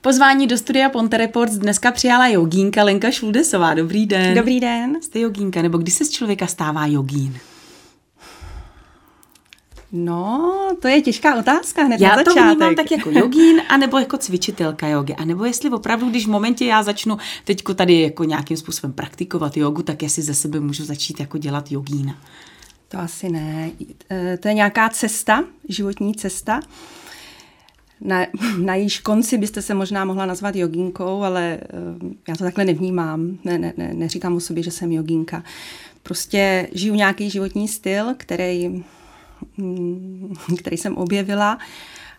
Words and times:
Pozvání 0.00 0.46
do 0.46 0.58
studia 0.58 0.88
Ponte 0.88 1.16
Reports 1.16 1.54
dneska 1.54 1.92
přijala 1.92 2.26
jogínka 2.26 2.84
Lenka 2.84 3.10
Šuldesová. 3.10 3.74
Dobrý 3.74 4.06
den. 4.06 4.34
Dobrý 4.34 4.60
den. 4.60 5.02
Jste 5.02 5.20
jogínka, 5.20 5.62
nebo 5.62 5.78
kdy 5.78 5.90
se 5.90 6.04
z 6.04 6.10
člověka 6.10 6.46
stává 6.46 6.86
jogín? 6.86 7.38
No, 9.92 10.52
to 10.82 10.88
je 10.88 11.02
těžká 11.02 11.34
otázka 11.38 11.82
hned 11.82 12.00
já 12.00 12.08
na 12.08 12.16
začátek. 12.16 12.36
Já 12.36 12.42
to 12.42 12.50
vnímám 12.50 12.74
tak 12.74 12.90
jako 12.90 13.10
jogín, 13.10 13.62
anebo 13.68 13.98
jako 13.98 14.18
cvičitelka 14.18 14.88
jogy. 14.88 15.14
A 15.14 15.24
nebo 15.24 15.44
jestli 15.44 15.70
opravdu, 15.70 16.10
když 16.10 16.26
v 16.26 16.30
momentě 16.30 16.64
já 16.64 16.82
začnu 16.82 17.18
teďko 17.44 17.74
tady 17.74 18.00
jako 18.00 18.24
nějakým 18.24 18.56
způsobem 18.56 18.92
praktikovat 18.92 19.56
jogu, 19.56 19.82
tak 19.82 20.02
jestli 20.02 20.22
ze 20.22 20.34
sebe 20.34 20.60
můžu 20.60 20.84
začít 20.84 21.20
jako 21.20 21.38
dělat 21.38 21.72
jogína. 21.72 22.18
To 22.88 22.98
asi 22.98 23.28
ne. 23.28 23.70
E, 24.10 24.36
to 24.36 24.48
je 24.48 24.54
nějaká 24.54 24.88
cesta, 24.88 25.44
životní 25.68 26.14
cesta. 26.14 26.60
Na, 28.00 28.26
na 28.58 28.74
jejíž 28.74 28.98
konci 28.98 29.38
byste 29.38 29.62
se 29.62 29.74
možná 29.74 30.04
mohla 30.04 30.26
nazvat 30.26 30.56
jogínkou, 30.56 31.22
ale 31.22 31.42
e, 31.44 31.60
já 32.28 32.36
to 32.36 32.44
takhle 32.44 32.64
nevnímám. 32.64 33.38
Ne, 33.44 33.58
ne, 33.58 33.72
ne, 33.76 33.94
neříkám 33.94 34.34
o 34.34 34.40
sobě, 34.40 34.62
že 34.62 34.70
jsem 34.70 34.92
jogínka. 34.92 35.42
Prostě 36.02 36.68
žiju 36.72 36.94
nějaký 36.94 37.30
životní 37.30 37.68
styl, 37.68 38.14
který 38.16 38.82
Mm, 39.56 40.34
který 40.58 40.76
jsem 40.76 40.96
objevila 40.96 41.58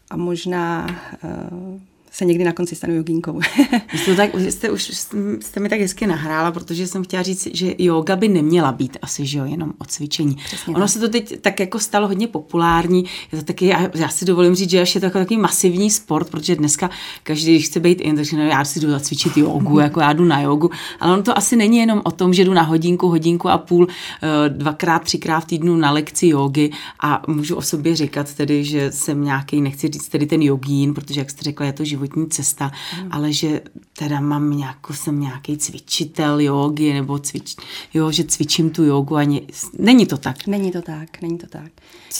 a 0.09 0.17
možná 0.17 0.87
uh, 1.23 1.79
se 2.11 2.25
někdy 2.25 2.43
na 2.43 2.51
konci 2.51 2.75
stanu 2.75 2.95
jogínkou. 2.95 3.39
jste, 3.95 4.15
tak, 4.15 4.35
jste, 4.35 4.69
už 4.69 4.91
jste 5.39 5.59
mi 5.59 5.69
tak 5.69 5.79
hezky 5.79 6.07
nahrála, 6.07 6.51
protože 6.51 6.87
jsem 6.87 7.03
chtěla 7.03 7.23
říct, 7.23 7.47
že 7.53 7.73
yoga 7.77 8.15
by 8.15 8.27
neměla 8.27 8.71
být 8.71 8.97
asi, 9.01 9.25
že 9.25 9.37
jo, 9.37 9.45
jenom 9.45 9.73
o 9.77 9.85
cvičení. 9.85 10.35
Přesně 10.45 10.75
ono 10.75 10.85
tak. 10.85 10.89
se 10.89 10.99
to 10.99 11.09
teď 11.09 11.41
tak 11.41 11.59
jako 11.59 11.79
stalo 11.79 12.07
hodně 12.07 12.27
populární. 12.27 13.05
Je 13.31 13.39
to 13.39 13.45
taky, 13.45 13.65
já, 13.65 13.89
já 13.95 14.09
si 14.09 14.25
dovolím 14.25 14.55
říct, 14.55 14.69
že 14.69 14.77
je 14.77 14.99
to 14.99 15.05
jako 15.05 15.17
takový 15.17 15.37
masivní 15.37 15.91
sport, 15.91 16.29
protože 16.29 16.55
dneska 16.55 16.89
každý, 17.23 17.55
když 17.55 17.65
chce 17.65 17.79
být 17.79 18.01
in, 18.01 18.15
takže 18.15 18.37
no, 18.37 18.43
já 18.43 18.65
si 18.65 18.79
jdu 18.79 18.89
zacvičit 18.89 19.37
jogu, 19.37 19.79
jako 19.89 19.99
já 19.99 20.13
jdu 20.13 20.25
na 20.25 20.41
jogu. 20.41 20.69
Ale 20.99 21.13
ono 21.13 21.23
to 21.23 21.37
asi 21.37 21.55
není 21.55 21.77
jenom 21.77 22.01
o 22.05 22.11
tom, 22.11 22.33
že 22.33 22.45
jdu 22.45 22.53
na 22.53 22.61
hodinku, 22.61 23.07
hodinku 23.07 23.49
a 23.49 23.57
půl, 23.57 23.87
eh, 23.87 24.49
dvakrát, 24.49 25.03
třikrát 25.03 25.39
v 25.39 25.45
týdnu 25.45 25.75
na 25.75 25.91
lekci 25.91 26.27
jogy 26.27 26.69
a 26.99 27.21
můžu 27.27 27.55
o 27.55 27.61
sobě 27.61 27.95
říkat 27.95 28.33
tedy, 28.33 28.63
že 28.63 28.91
jsem 28.91 29.23
nějaký, 29.23 29.61
nechci 29.61 29.87
říct 29.87 30.07
tedy 30.07 30.25
ten 30.25 30.41
jogín, 30.41 30.93
protože 30.93 31.21
jak 31.21 31.29
jste 31.29 31.43
řekla, 31.43 31.65
je 31.65 31.73
to 31.73 31.83
život 31.83 31.98
životní 31.99 32.29
cesta, 32.29 32.71
mm. 33.01 33.09
ale 33.11 33.33
že 33.33 33.61
teda 33.97 34.19
mám 34.19 34.57
nějakou, 34.57 34.93
jsem 34.93 35.19
nějaký 35.19 35.57
cvičitel 35.57 36.39
jogy, 36.39 36.93
nebo 36.93 37.19
cvič, 37.19 37.55
jo, 37.93 38.11
že 38.11 38.23
cvičím 38.23 38.69
tu 38.69 38.83
jogu 38.83 39.15
a 39.15 39.23
ně, 39.23 39.41
není 39.79 40.05
to 40.05 40.17
tak. 40.17 40.47
Není 40.47 40.71
to 40.71 40.81
tak, 40.81 41.21
není 41.21 41.37
to 41.37 41.47
tak. 41.47 41.71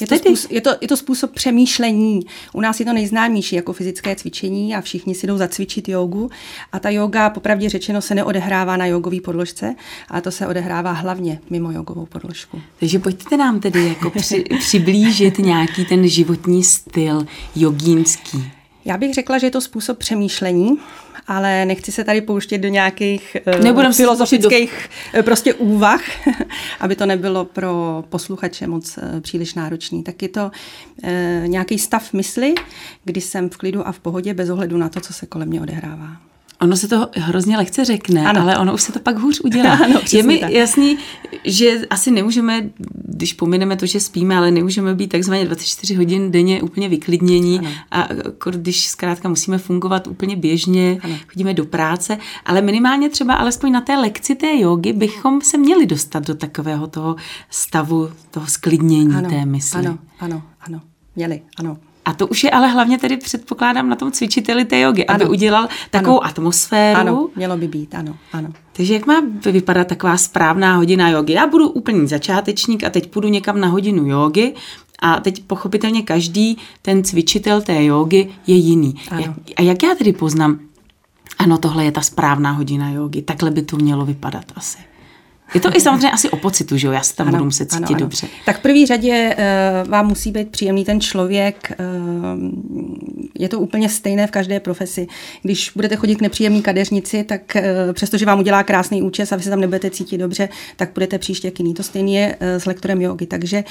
Je 0.01 0.07
to, 0.07 0.15
způsob, 0.15 0.51
je, 0.51 0.61
to, 0.61 0.69
je 0.81 0.87
to 0.87 0.97
způsob 0.97 1.31
přemýšlení. 1.31 2.19
U 2.53 2.61
nás 2.61 2.79
je 2.79 2.85
to 2.85 2.93
nejznámější 2.93 3.55
jako 3.55 3.73
fyzické 3.73 4.15
cvičení 4.15 4.75
a 4.75 4.81
všichni 4.81 5.15
si 5.15 5.27
jdou 5.27 5.37
zacvičit 5.37 5.89
jogu. 5.89 6.29
A 6.71 6.79
ta 6.79 6.89
yoga, 6.89 7.29
popravdě 7.29 7.69
řečeno, 7.69 8.01
se 8.01 8.15
neodehrává 8.15 8.77
na 8.77 8.85
jogové 8.85 9.21
podložce, 9.21 9.75
ale 10.09 10.21
to 10.21 10.31
se 10.31 10.47
odehrává 10.47 10.91
hlavně 10.91 11.39
mimo 11.49 11.71
jogovou 11.71 12.05
podložku. 12.05 12.61
Takže 12.79 12.99
pojďte 12.99 13.37
nám 13.37 13.59
tedy 13.59 13.87
jako 13.87 14.09
při, 14.09 14.43
přiblížit 14.59 15.39
nějaký 15.39 15.85
ten 15.85 16.07
životní 16.07 16.63
styl 16.63 17.25
jogínský. 17.55 18.58
Já 18.85 18.97
bych 18.97 19.13
řekla, 19.13 19.37
že 19.37 19.47
je 19.47 19.51
to 19.51 19.61
způsob 19.61 19.97
přemýšlení, 19.97 20.77
ale 21.27 21.65
nechci 21.65 21.91
se 21.91 22.03
tady 22.03 22.21
pouštět 22.21 22.57
do 22.57 22.67
nějakých 22.67 23.37
eh, 23.45 23.59
Nebudem 23.59 23.93
filozofických 23.93 24.89
do... 25.13 25.19
Eh, 25.19 25.23
prostě 25.23 25.53
úvah, 25.53 26.01
aby 26.79 26.95
to 26.95 27.05
nebylo 27.05 27.45
pro 27.45 28.03
posluchače 28.09 28.67
moc 28.67 28.97
eh, 28.97 29.21
příliš 29.21 29.53
náročný. 29.53 30.03
Tak 30.03 30.21
je 30.21 30.29
to 30.29 30.51
nějaký 31.45 31.79
stav 31.79 32.13
mysli, 32.13 32.55
kdy 33.03 33.21
jsem 33.21 33.49
v 33.49 33.57
klidu 33.57 33.87
a 33.87 33.91
v 33.91 33.99
pohodě 33.99 34.33
bez 34.33 34.49
ohledu 34.49 34.77
na 34.77 34.89
to, 34.89 34.99
co 34.99 35.13
se 35.13 35.25
kolem 35.25 35.47
mě 35.47 35.61
odehrává. 35.61 36.29
Ono 36.61 36.75
se 36.75 36.87
to 36.87 37.09
hrozně 37.15 37.57
lehce 37.57 37.85
řekne, 37.85 38.25
ano. 38.25 38.41
ale 38.41 38.57
ono 38.57 38.73
už 38.73 38.81
se 38.81 38.91
to 38.91 38.99
pak 38.99 39.17
hůř 39.17 39.39
udělá. 39.43 39.73
ano, 39.83 40.01
je 40.13 40.23
mi 40.23 40.37
tak. 40.37 40.51
jasný, 40.51 40.97
že 41.45 41.81
asi 41.89 42.11
nemůžeme, 42.11 42.69
když 43.19 43.33
pomineme 43.33 43.75
to, 43.75 43.85
že 43.85 43.99
spíme, 43.99 44.37
ale 44.37 44.51
nemůžeme 44.51 44.95
být 44.95 45.07
takzvaně 45.07 45.45
24 45.45 45.95
hodin 45.95 46.31
denně 46.31 46.61
úplně 46.61 46.89
vyklidnění 46.89 47.59
ano. 47.59 47.69
a 47.91 48.07
když 48.55 48.87
zkrátka 48.87 49.29
musíme 49.29 49.57
fungovat 49.57 50.07
úplně 50.07 50.35
běžně, 50.35 50.97
ano. 51.01 51.15
chodíme 51.27 51.53
do 51.53 51.65
práce, 51.65 52.17
ale 52.45 52.61
minimálně 52.61 53.09
třeba 53.09 53.33
alespoň 53.33 53.71
na 53.71 53.81
té 53.81 53.97
lekci 53.97 54.35
té 54.35 54.59
jogy 54.59 54.93
bychom 54.93 55.41
se 55.41 55.57
měli 55.57 55.85
dostat 55.85 56.27
do 56.27 56.35
takového 56.35 56.87
toho 56.87 57.15
stavu, 57.49 58.09
toho 58.31 58.47
sklidnění 58.47 59.15
ano, 59.15 59.29
té 59.29 59.45
mysli. 59.45 59.79
Ano, 59.79 59.97
ano, 60.19 60.43
ano, 60.61 60.81
měli, 61.15 61.41
ano. 61.57 61.77
A 62.09 62.13
to 62.13 62.27
už 62.27 62.43
je 62.43 62.51
ale 62.51 62.67
hlavně 62.67 62.97
tedy 62.97 63.17
předpokládám 63.17 63.89
na 63.89 63.95
tom 63.95 64.11
cvičiteli 64.11 64.65
té 64.65 64.79
jogy, 64.79 65.05
ano. 65.05 65.15
aby 65.15 65.29
udělal 65.29 65.67
takovou 65.91 66.21
ano. 66.23 66.29
atmosféru. 66.29 66.99
Ano, 66.99 67.29
mělo 67.35 67.57
by 67.57 67.67
být, 67.67 67.95
ano, 67.95 68.15
ano. 68.33 68.49
Takže 68.73 68.93
jak 68.93 69.05
má 69.05 69.23
vypadat 69.51 69.87
taková 69.87 70.17
správná 70.17 70.75
hodina 70.75 71.09
jogy? 71.09 71.33
Já 71.33 71.47
budu 71.47 71.69
úplný 71.69 72.07
začátečník 72.07 72.83
a 72.83 72.89
teď 72.89 73.09
půjdu 73.09 73.27
někam 73.27 73.59
na 73.59 73.67
hodinu 73.67 74.07
jogy 74.07 74.53
a 74.99 75.19
teď 75.19 75.43
pochopitelně 75.43 76.01
každý 76.01 76.57
ten 76.81 77.03
cvičitel 77.03 77.61
té 77.61 77.83
jogy 77.83 78.27
je 78.47 78.55
jiný. 78.55 78.95
Jak, 79.19 79.31
a 79.57 79.61
jak 79.61 79.83
já 79.83 79.95
tedy 79.95 80.13
poznám, 80.13 80.59
ano, 81.37 81.57
tohle 81.57 81.85
je 81.85 81.91
ta 81.91 82.01
správná 82.01 82.51
hodina 82.51 82.89
jogy, 82.89 83.21
takhle 83.21 83.51
by 83.51 83.61
to 83.61 83.77
mělo 83.77 84.05
vypadat 84.05 84.45
asi. 84.55 84.77
Je 85.53 85.59
to 85.59 85.75
i 85.75 85.81
samozřejmě 85.81 86.11
asi 86.11 86.29
o 86.29 86.37
pocitu, 86.37 86.77
že 86.77 86.87
jo? 86.87 86.93
Já 86.93 87.03
se 87.03 87.15
tam 87.15 87.27
ano, 87.27 87.37
budu 87.37 87.45
muset 87.45 87.71
cítit 87.71 87.83
ano, 87.83 87.87
ano. 87.89 87.99
dobře. 87.99 88.27
Tak 88.45 88.59
v 88.59 88.61
první 88.61 88.85
řadě 88.85 89.35
uh, 89.83 89.89
vám 89.91 90.07
musí 90.07 90.31
být 90.31 90.49
příjemný 90.49 90.85
ten 90.85 91.01
člověk. 91.01 91.71
Uh, 91.79 92.43
je 93.39 93.49
to 93.49 93.59
úplně 93.59 93.89
stejné 93.89 94.27
v 94.27 94.31
každé 94.31 94.59
profesi. 94.59 95.07
Když 95.41 95.71
budete 95.75 95.95
chodit 95.95 96.15
k 96.15 96.21
nepříjemný 96.21 96.61
kadeřnici, 96.61 97.23
tak 97.23 97.41
uh, 97.55 97.93
přestože 97.93 98.25
vám 98.25 98.39
udělá 98.39 98.63
krásný 98.63 99.01
účes 99.01 99.31
a 99.31 99.35
vy 99.35 99.43
se 99.43 99.49
tam 99.49 99.59
nebudete 99.59 99.89
cítit 99.89 100.17
dobře, 100.17 100.49
tak 100.75 100.91
budete 100.93 101.17
příště 101.17 101.51
k 101.51 101.59
jiný. 101.59 101.73
To 101.73 101.83
stejné 101.83 102.11
je 102.11 102.35
uh, 102.35 102.47
s 102.47 102.65
lektorem 102.65 103.01
jogy. 103.01 103.25
Takže 103.25 103.63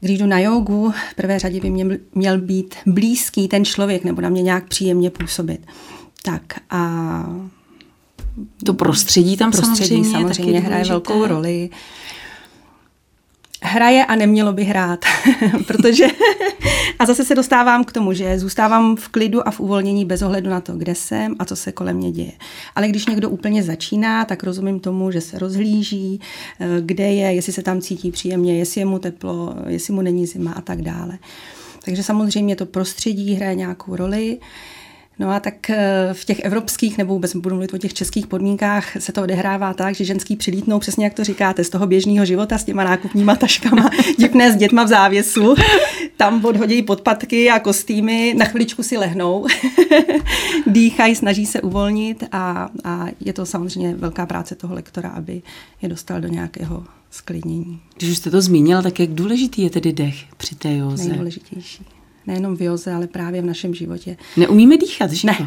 když 0.00 0.18
jdu 0.18 0.26
na 0.26 0.38
jogu, 0.38 0.92
v 1.10 1.14
prvé 1.14 1.38
řadě 1.38 1.60
by 1.60 1.70
mě 1.70 1.98
měl 2.14 2.38
být 2.40 2.74
blízký 2.86 3.48
ten 3.48 3.64
člověk 3.64 4.04
nebo 4.04 4.20
na 4.20 4.28
mě 4.28 4.42
nějak 4.42 4.68
příjemně 4.68 5.10
působit. 5.10 5.60
Tak 6.22 6.42
a 6.70 7.24
to 8.64 8.74
prostředí 8.74 9.36
tam 9.36 9.50
prostředí 9.50 10.04
samozřejmě, 10.04 10.10
samozřejmě 10.10 10.60
hraje 10.60 10.84
velkou 10.84 11.26
roli. 11.26 11.70
Hraje 13.62 14.04
a 14.04 14.16
nemělo 14.16 14.52
by 14.52 14.64
hrát, 14.64 15.04
protože 15.66 16.06
a 16.98 17.06
zase 17.06 17.24
se 17.24 17.34
dostávám 17.34 17.84
k 17.84 17.92
tomu, 17.92 18.12
že 18.12 18.38
zůstávám 18.38 18.96
v 18.96 19.08
klidu 19.08 19.48
a 19.48 19.50
v 19.50 19.60
uvolnění 19.60 20.04
bez 20.04 20.22
ohledu 20.22 20.50
na 20.50 20.60
to, 20.60 20.72
kde 20.72 20.94
jsem 20.94 21.36
a 21.38 21.44
co 21.44 21.56
se 21.56 21.72
kolem 21.72 21.96
mě 21.96 22.12
děje. 22.12 22.32
Ale 22.74 22.88
když 22.88 23.06
někdo 23.06 23.30
úplně 23.30 23.62
začíná, 23.62 24.24
tak 24.24 24.44
rozumím 24.44 24.80
tomu, 24.80 25.10
že 25.10 25.20
se 25.20 25.38
rozhlíží, 25.38 26.20
eh, 26.60 26.66
kde 26.80 27.12
je, 27.12 27.32
jestli 27.32 27.52
se 27.52 27.62
tam 27.62 27.80
cítí 27.80 28.10
příjemně, 28.10 28.58
jestli 28.58 28.80
je 28.80 28.84
mu 28.84 28.98
teplo, 28.98 29.54
jestli 29.66 29.92
mu 29.92 30.02
není 30.02 30.26
zima 30.26 30.52
a 30.52 30.60
tak 30.60 30.82
dále. 30.82 31.18
Takže 31.84 32.02
samozřejmě 32.02 32.56
to 32.56 32.66
prostředí 32.66 33.34
hraje 33.34 33.54
nějakou 33.54 33.96
roli. 33.96 34.38
No 35.18 35.30
a 35.30 35.40
tak 35.40 35.70
eh, 35.70 36.08
v 36.12 36.24
těch 36.24 36.40
evropských, 36.40 36.98
nebo 36.98 37.14
vůbec 37.14 37.36
budu 37.36 37.54
mluvit 37.54 37.74
o 37.74 37.78
těch 37.78 37.94
českých 37.94 38.26
podmínkách, 38.26 39.02
se 39.02 39.12
to 39.12 39.22
odehrává 39.22 39.74
tak, 39.74 39.94
že 39.94 40.04
ženský 40.04 40.36
přilítnou, 40.36 40.78
přesně 40.78 41.04
jak 41.04 41.14
to 41.14 41.24
říkáte, 41.24 41.64
z 41.64 41.70
toho 41.70 41.86
běžného 41.86 42.26
života 42.26 42.58
s 42.58 42.64
těma 42.64 42.84
nákupníma 42.84 43.36
taškama, 43.36 43.90
divné 44.18 44.52
s 44.52 44.56
dětma 44.56 44.84
v 44.84 44.88
závěsu, 44.88 45.54
tam 46.16 46.44
odhodí 46.44 46.82
podpatky 46.82 47.50
a 47.50 47.58
kostýmy, 47.58 48.34
na 48.38 48.44
chviličku 48.44 48.82
si 48.82 48.96
lehnou, 48.96 49.46
dýchají, 50.66 51.14
snaží 51.14 51.46
se 51.46 51.60
uvolnit 51.60 52.24
a, 52.32 52.70
a 52.84 53.06
je 53.20 53.32
to 53.32 53.46
samozřejmě 53.46 53.94
velká 53.94 54.26
práce 54.26 54.54
toho 54.54 54.74
lektora, 54.74 55.08
aby 55.08 55.42
je 55.82 55.88
dostal 55.88 56.20
do 56.20 56.28
nějakého 56.28 56.84
sklidnění. 57.10 57.80
Když 57.96 58.10
už 58.10 58.16
jste 58.16 58.30
to 58.30 58.40
zmínila, 58.40 58.82
tak 58.82 59.00
jak 59.00 59.10
důležitý 59.10 59.62
je 59.62 59.70
tedy 59.70 59.92
dech 59.92 60.16
při 60.36 60.54
té 60.54 60.76
józe? 60.76 61.08
Nejdůležitější 61.08 61.84
nejenom 62.26 62.56
v 62.56 62.62
joze, 62.62 62.92
ale 62.92 63.06
právě 63.06 63.42
v 63.42 63.44
našem 63.44 63.74
životě. 63.74 64.16
Neumíme 64.36 64.76
dýchat, 64.76 65.12
že? 65.12 65.26
Ne. 65.26 65.46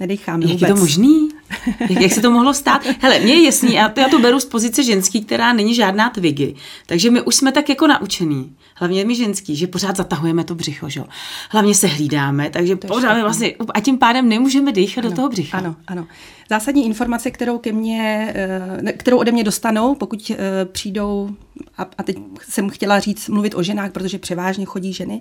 Nedýcháme 0.00 0.44
Jak 0.44 0.52
vůbec. 0.52 0.68
je 0.68 0.74
to 0.74 0.80
možný? 0.80 1.28
Jak, 1.66 2.00
jak 2.00 2.12
se 2.12 2.20
to 2.20 2.30
mohlo 2.30 2.54
stát? 2.54 2.82
Hele, 3.00 3.18
mně 3.18 3.34
je 3.34 3.44
jasný, 3.44 3.74
já 3.74 3.88
to, 3.88 4.00
já 4.00 4.08
to 4.08 4.18
beru 4.18 4.40
z 4.40 4.44
pozice 4.44 4.82
ženský, 4.82 5.24
která 5.24 5.52
není 5.52 5.74
žádná 5.74 6.10
tvigy. 6.10 6.54
Takže 6.86 7.10
my 7.10 7.22
už 7.22 7.34
jsme 7.34 7.52
tak 7.52 7.68
jako 7.68 7.86
naučený, 7.86 8.56
hlavně 8.74 9.04
my 9.04 9.14
ženský, 9.14 9.56
že 9.56 9.66
pořád 9.66 9.96
zatahujeme 9.96 10.44
to 10.44 10.54
břicho, 10.54 10.88
že? 10.88 11.02
Hlavně 11.50 11.74
se 11.74 11.86
hlídáme, 11.86 12.50
takže 12.50 12.76
to 12.76 12.86
pořád 12.86 13.22
vlastně, 13.22 13.54
a 13.74 13.80
tím 13.80 13.98
pádem 13.98 14.28
nemůžeme 14.28 14.72
dýchat 14.72 15.04
ano, 15.04 15.10
do 15.10 15.16
toho 15.16 15.28
břicha. 15.28 15.58
Ano, 15.58 15.76
ano. 15.86 16.06
Zásadní 16.50 16.86
informace, 16.86 17.30
kterou 17.30 17.58
ke 17.58 17.72
mně, 17.72 18.32
eh, 18.36 18.92
kterou 18.92 19.18
ode 19.18 19.32
mě 19.32 19.44
dostanou, 19.44 19.94
pokud 19.94 20.32
eh, 20.34 20.64
přijdou, 20.64 21.30
a, 21.78 21.86
a 21.98 22.02
teď 22.02 22.16
jsem 22.48 22.70
chtěla 22.70 23.00
říct, 23.00 23.28
mluvit 23.28 23.54
o 23.54 23.62
ženách, 23.62 23.92
protože 23.92 24.18
převážně 24.18 24.64
chodí 24.64 24.92
ženy, 24.92 25.20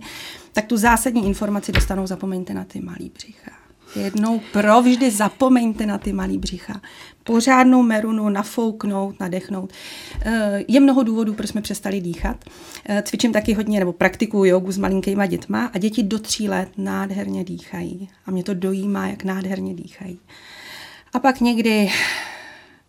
tak 0.54 0.66
tu 0.66 0.78
zásadní 0.78 1.26
informaci 1.26 1.72
dostanou, 1.72 2.08
zapomeňte 2.08 2.54
na 2.54 2.64
ty 2.64 2.82
malý 2.82 3.12
břicha. 3.14 3.61
Jednou 3.96 4.42
provždy 4.52 5.12
zapomeňte 5.12 5.86
na 5.86 5.98
ty 5.98 6.14
malý 6.14 6.38
břicha. 6.38 6.82
Pořádnou 7.24 7.84
merunu 7.84 8.30
nafouknout, 8.30 9.20
nadechnout. 9.20 9.74
Eh, 10.26 10.64
je 10.68 10.80
mnoho 10.80 11.04
důvodů, 11.04 11.34
proč 11.34 11.50
jsme 11.50 11.62
přestali 11.62 12.02
dýchat. 12.02 12.46
Eh, 12.86 13.02
cvičím 13.06 13.34
taky 13.34 13.54
hodně, 13.54 13.80
nebo 13.80 13.94
praktikuju 13.94 14.46
jogu 14.46 14.72
s 14.72 14.78
malinkýma 14.78 15.26
dětma 15.26 15.66
a 15.74 15.78
děti 15.78 16.04
do 16.04 16.20
tří 16.20 16.50
let 16.50 16.70
nádherně 16.78 17.44
dýchají. 17.44 18.10
A 18.26 18.32
mě 18.32 18.44
to 18.44 18.54
dojímá, 18.54 19.08
jak 19.08 19.24
nádherně 19.24 19.74
dýchají. 19.74 20.20
A 21.14 21.20
pak 21.20 21.42
někdy 21.42 21.92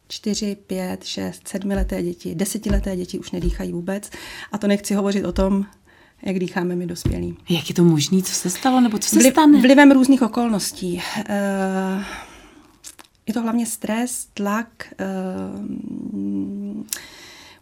čtyři, 0.08 0.56
pět, 0.66 1.04
šest, 1.04 1.48
sedmileté 1.48 2.02
děti, 2.02 2.34
desetileté 2.34 2.96
děti 2.96 3.18
už 3.18 3.30
nedýchají 3.30 3.72
vůbec. 3.72 4.10
A 4.52 4.58
to 4.58 4.66
nechci 4.66 4.94
hovořit 4.94 5.24
o 5.24 5.32
tom, 5.32 5.66
jak 6.22 6.38
dýcháme 6.38 6.76
my 6.76 6.86
dospělí. 6.86 7.36
Jak 7.50 7.68
je 7.68 7.74
to 7.74 7.84
možné? 7.84 8.22
Co 8.22 8.34
se 8.34 8.50
stalo? 8.50 8.80
Nebo 8.80 8.98
co 8.98 9.08
se 9.08 9.16
Vliv, 9.18 9.32
stane? 9.32 9.60
Vlivem 9.60 9.90
různých 9.90 10.22
okolností. 10.22 11.02
Uh, 11.18 12.04
je 13.26 13.34
to 13.34 13.42
hlavně 13.42 13.66
stres, 13.66 14.26
tlak. 14.34 14.94
Uh, 15.56 16.84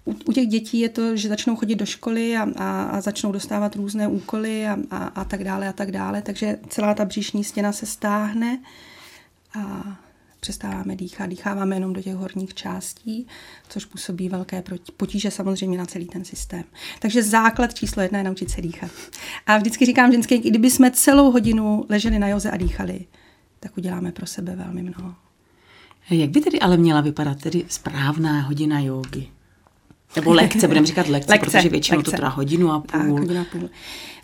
u, 0.04 0.16
u 0.24 0.32
těch 0.32 0.46
dětí 0.46 0.80
je 0.80 0.88
to, 0.88 1.16
že 1.16 1.28
začnou 1.28 1.56
chodit 1.56 1.74
do 1.74 1.86
školy 1.86 2.36
a, 2.36 2.46
a, 2.56 2.82
a 2.82 3.00
začnou 3.00 3.32
dostávat 3.32 3.76
různé 3.76 4.08
úkoly 4.08 4.66
a, 4.66 4.78
a, 4.90 5.04
a 5.04 5.24
tak 5.24 5.44
dále 5.44 5.68
a 5.68 5.72
tak 5.72 5.90
dále. 5.90 6.22
Takže 6.22 6.58
celá 6.68 6.94
ta 6.94 7.04
břišní 7.04 7.44
stěna 7.44 7.72
se 7.72 7.86
stáhne 7.86 8.58
a 9.58 9.96
přestáváme 10.40 10.96
dýchat, 10.96 11.31
dýcháváme 11.31 11.76
jenom 11.76 11.92
do 11.92 12.02
těch 12.02 12.14
horních 12.14 12.54
částí, 12.54 13.26
což 13.69 13.84
působí 13.84 14.28
velké 14.28 14.62
potíže 14.96 15.31
samozřejmě 15.31 15.78
na 15.78 15.87
celý 15.87 16.06
ten 16.06 16.25
systém. 16.25 16.64
Takže 16.98 17.22
základ 17.22 17.75
číslo 17.75 18.02
jedna 18.02 18.19
je 18.19 18.25
naučit 18.25 18.50
se 18.50 18.60
dýchat. 18.60 18.90
A 19.46 19.58
vždycky 19.58 19.87
říkám 19.87 20.12
ženské, 20.12 20.38
kdyby 20.38 20.70
jsme 20.70 20.90
celou 20.90 21.31
hodinu 21.31 21.87
leželi 21.88 22.19
na 22.19 22.28
joze 22.28 22.50
a 22.50 22.56
dýchali, 22.56 23.06
tak 23.60 23.76
uděláme 23.76 24.12
pro 24.12 24.26
sebe 24.26 24.56
velmi 24.56 24.82
mnoho. 24.82 25.14
Jak 26.10 26.31
by 26.31 26.40
tedy 26.40 26.60
ale 26.60 26.76
měla 26.76 27.00
vypadat 27.00 27.42
tedy 27.42 27.64
správná 27.69 28.40
hodina 28.40 28.81
jogy? 28.81 29.39
Nebo 30.16 30.32
lekce, 30.32 30.66
budeme 30.66 30.86
říkat 30.86 31.08
lekce, 31.08 31.32
lekce 31.32 31.46
protože 31.46 31.68
většinou 31.68 31.98
lekce. 31.98 32.10
to 32.10 32.16
trvá 32.16 32.28
hodinu 32.28 32.72
a 32.72 32.80
půl. 32.80 33.00
Tak, 33.00 33.08
hodinu 33.08 33.40
a 33.40 33.44
půl. 33.52 33.70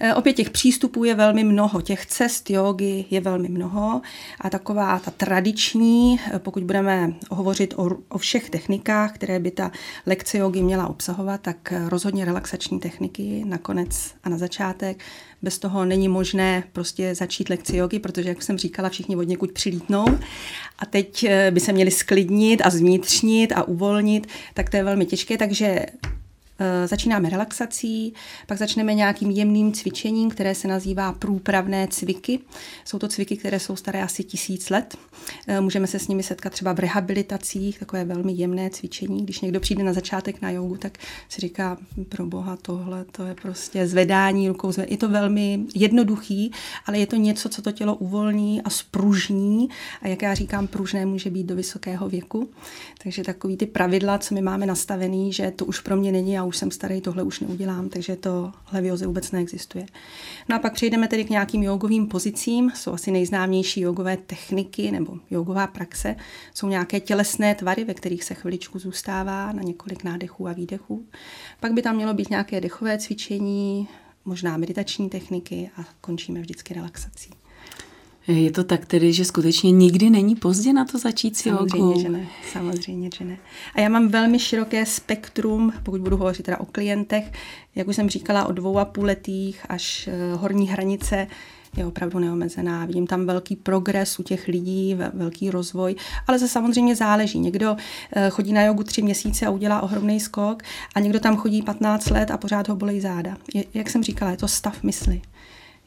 E, 0.00 0.14
opět 0.14 0.32
těch 0.32 0.50
přístupů 0.50 1.04
je 1.04 1.14
velmi 1.14 1.44
mnoho, 1.44 1.80
těch 1.80 2.06
cest 2.06 2.50
jogy 2.50 3.04
je 3.10 3.20
velmi 3.20 3.48
mnoho 3.48 4.00
a 4.40 4.50
taková 4.50 4.98
ta 4.98 5.10
tradiční, 5.10 6.20
e, 6.34 6.38
pokud 6.38 6.62
budeme 6.62 7.12
hovořit 7.30 7.74
o, 7.76 7.90
o 8.08 8.18
všech 8.18 8.50
technikách, 8.50 9.14
které 9.14 9.38
by 9.38 9.50
ta 9.50 9.70
lekce 10.06 10.38
jogy 10.38 10.62
měla 10.62 10.86
obsahovat, 10.86 11.40
tak 11.40 11.72
rozhodně 11.88 12.24
relaxační 12.24 12.80
techniky 12.80 13.44
nakonec 13.46 14.14
a 14.24 14.28
na 14.28 14.38
začátek 14.38 15.02
bez 15.42 15.58
toho 15.58 15.84
není 15.84 16.08
možné 16.08 16.64
prostě 16.72 17.14
začít 17.14 17.50
lekci 17.50 17.76
jogy, 17.76 17.98
protože, 17.98 18.28
jak 18.28 18.42
jsem 18.42 18.58
říkala, 18.58 18.88
všichni 18.88 19.16
od 19.16 19.22
někud 19.22 19.52
přilítnou 19.52 20.04
a 20.78 20.86
teď 20.86 21.24
eh, 21.24 21.50
by 21.50 21.60
se 21.60 21.72
měli 21.72 21.90
sklidnit 21.90 22.62
a 22.64 22.70
zvnitřnit 22.70 23.52
a 23.52 23.62
uvolnit, 23.62 24.26
tak 24.54 24.70
to 24.70 24.76
je 24.76 24.84
velmi 24.84 25.06
těžké, 25.06 25.38
takže 25.38 25.75
Eh, 25.76 25.92
začínáme 26.86 27.30
relaxací, 27.30 28.14
pak 28.46 28.58
začneme 28.58 28.94
nějakým 28.94 29.30
jemným 29.30 29.72
cvičením, 29.72 30.30
které 30.30 30.54
se 30.54 30.68
nazývá 30.68 31.12
průpravné 31.12 31.88
cviky. 31.88 32.40
Jsou 32.84 32.98
to 32.98 33.08
cviky, 33.08 33.36
které 33.36 33.60
jsou 33.60 33.76
staré 33.76 34.02
asi 34.02 34.24
tisíc 34.24 34.70
let. 34.70 34.96
Eh, 35.46 35.60
můžeme 35.60 35.86
se 35.86 35.98
s 35.98 36.08
nimi 36.08 36.22
setkat 36.22 36.52
třeba 36.52 36.72
v 36.72 36.78
rehabilitacích, 36.78 37.78
takové 37.78 38.04
velmi 38.04 38.32
jemné 38.32 38.70
cvičení. 38.70 39.24
Když 39.24 39.40
někdo 39.40 39.60
přijde 39.60 39.84
na 39.84 39.92
začátek 39.92 40.42
na 40.42 40.50
jogu, 40.50 40.76
tak 40.76 40.98
si 41.28 41.40
říká, 41.40 41.78
pro 42.08 42.26
boha 42.26 42.56
tohle, 42.62 43.04
to 43.04 43.24
je 43.24 43.34
prostě 43.34 43.86
zvedání 43.86 44.48
rukou. 44.48 44.72
Je 44.86 44.96
to 44.96 45.08
velmi 45.08 45.60
jednoduchý, 45.74 46.52
ale 46.86 46.98
je 46.98 47.06
to 47.06 47.16
něco, 47.16 47.48
co 47.48 47.62
to 47.62 47.72
tělo 47.72 47.94
uvolní 47.94 48.62
a 48.62 48.70
spružní. 48.70 49.68
A 50.02 50.08
jak 50.08 50.22
já 50.22 50.34
říkám, 50.34 50.66
pružné 50.66 51.06
může 51.06 51.30
být 51.30 51.46
do 51.46 51.56
vysokého 51.56 52.08
věku. 52.08 52.50
Takže 53.02 53.22
takový 53.22 53.56
ty 53.56 53.66
pravidla, 53.66 54.18
co 54.18 54.34
my 54.34 54.42
máme 54.42 54.66
nastavený, 54.66 55.32
že 55.32 55.50
to 55.50 55.64
už 55.64 55.80
pro 55.80 55.96
mě 55.96 56.12
není 56.12 56.38
už 56.46 56.56
jsem 56.56 56.70
starý, 56.70 57.00
tohle 57.00 57.22
už 57.22 57.40
neudělám, 57.40 57.88
takže 57.88 58.16
to 58.16 58.52
levioze 58.72 59.06
vůbec 59.06 59.32
neexistuje. 59.32 59.86
No 60.48 60.56
a 60.56 60.58
pak 60.58 60.72
přejdeme 60.72 61.08
tedy 61.08 61.24
k 61.24 61.30
nějakým 61.30 61.62
jogovým 61.62 62.06
pozicím, 62.06 62.70
jsou 62.74 62.92
asi 62.92 63.10
nejznámější 63.10 63.80
jogové 63.80 64.16
techniky 64.16 64.90
nebo 64.90 65.18
jogová 65.30 65.66
praxe, 65.66 66.16
jsou 66.54 66.68
nějaké 66.68 67.00
tělesné 67.00 67.54
tvary, 67.54 67.84
ve 67.84 67.94
kterých 67.94 68.24
se 68.24 68.34
chviličku 68.34 68.78
zůstává 68.78 69.52
na 69.52 69.62
několik 69.62 70.04
nádechů 70.04 70.48
a 70.48 70.52
výdechů. 70.52 71.06
Pak 71.60 71.72
by 71.72 71.82
tam 71.82 71.96
mělo 71.96 72.14
být 72.14 72.30
nějaké 72.30 72.60
dechové 72.60 72.98
cvičení, 72.98 73.88
možná 74.24 74.56
meditační 74.56 75.10
techniky 75.10 75.70
a 75.76 75.84
končíme 76.00 76.40
vždycky 76.40 76.74
relaxací. 76.74 77.30
Je 78.28 78.50
to 78.50 78.64
tak 78.64 78.86
tedy, 78.86 79.12
že 79.12 79.24
skutečně 79.24 79.70
nikdy 79.70 80.10
není 80.10 80.36
pozdě 80.36 80.72
na 80.72 80.84
to 80.84 80.98
začít 80.98 81.36
si 81.36 81.48
Samozřejmě, 81.48 81.78
jogu? 81.78 82.00
že 82.00 82.08
ne. 82.08 82.26
Samozřejmě, 82.52 83.10
že 83.18 83.24
ne. 83.24 83.38
A 83.74 83.80
já 83.80 83.88
mám 83.88 84.08
velmi 84.08 84.38
široké 84.38 84.86
spektrum, 84.86 85.72
pokud 85.82 86.00
budu 86.00 86.16
hovořit 86.16 86.42
teda 86.42 86.60
o 86.60 86.66
klientech, 86.66 87.32
jak 87.74 87.88
už 87.88 87.96
jsem 87.96 88.08
říkala, 88.08 88.46
o 88.46 88.52
dvou 88.52 88.78
a 88.78 88.84
půl 88.84 89.04
letých 89.04 89.66
až 89.68 90.08
eh, 90.08 90.34
horní 90.34 90.68
hranice 90.68 91.26
je 91.76 91.86
opravdu 91.86 92.18
neomezená. 92.18 92.84
Vidím 92.84 93.06
tam 93.06 93.26
velký 93.26 93.56
progres 93.56 94.18
u 94.18 94.22
těch 94.22 94.48
lidí, 94.48 94.96
velký 95.14 95.50
rozvoj, 95.50 95.94
ale 96.26 96.38
se 96.38 96.48
samozřejmě 96.48 96.96
záleží. 96.96 97.38
Někdo 97.38 97.76
eh, 98.12 98.30
chodí 98.30 98.52
na 98.52 98.62
jogu 98.62 98.82
tři 98.82 99.02
měsíce 99.02 99.46
a 99.46 99.50
udělá 99.50 99.80
ohromný 99.80 100.20
skok 100.20 100.62
a 100.94 101.00
někdo 101.00 101.20
tam 101.20 101.36
chodí 101.36 101.62
15 101.62 102.10
let 102.10 102.30
a 102.30 102.36
pořád 102.36 102.68
ho 102.68 102.76
bolí 102.76 103.00
záda. 103.00 103.36
Je, 103.54 103.64
jak 103.74 103.90
jsem 103.90 104.02
říkala, 104.02 104.30
je 104.30 104.36
to 104.36 104.48
stav 104.48 104.82
mysli. 104.82 105.22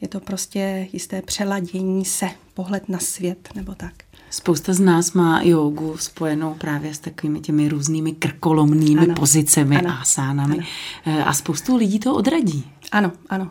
Je 0.02 0.08
to 0.08 0.20
prostě 0.20 0.88
jisté 0.94 1.22
přeladění 1.22 2.06
se, 2.06 2.30
pohled 2.54 2.90
na 2.90 3.00
svět 3.00 3.50
nebo 3.56 3.76
tak. 3.76 3.94
Spousta 4.30 4.74
z 4.74 4.80
nás 4.80 5.14
má 5.14 5.42
jogu 5.42 5.98
spojenou 5.98 6.54
právě 6.54 6.94
s 6.94 7.00
takovými 7.00 7.40
těmi 7.40 7.70
různými 7.70 8.12
krkolomnými 8.12 9.02
ano. 9.02 9.16
pozicemi, 9.16 9.78
ano. 9.78 9.98
asánami 10.02 10.58
ano. 10.58 10.66
Eh, 11.06 11.24
a 11.24 11.34
spoustu 11.34 11.76
lidí 11.76 12.00
to 12.00 12.16
odradí. 12.16 12.72
Ano, 12.92 13.12
ano. 13.30 13.50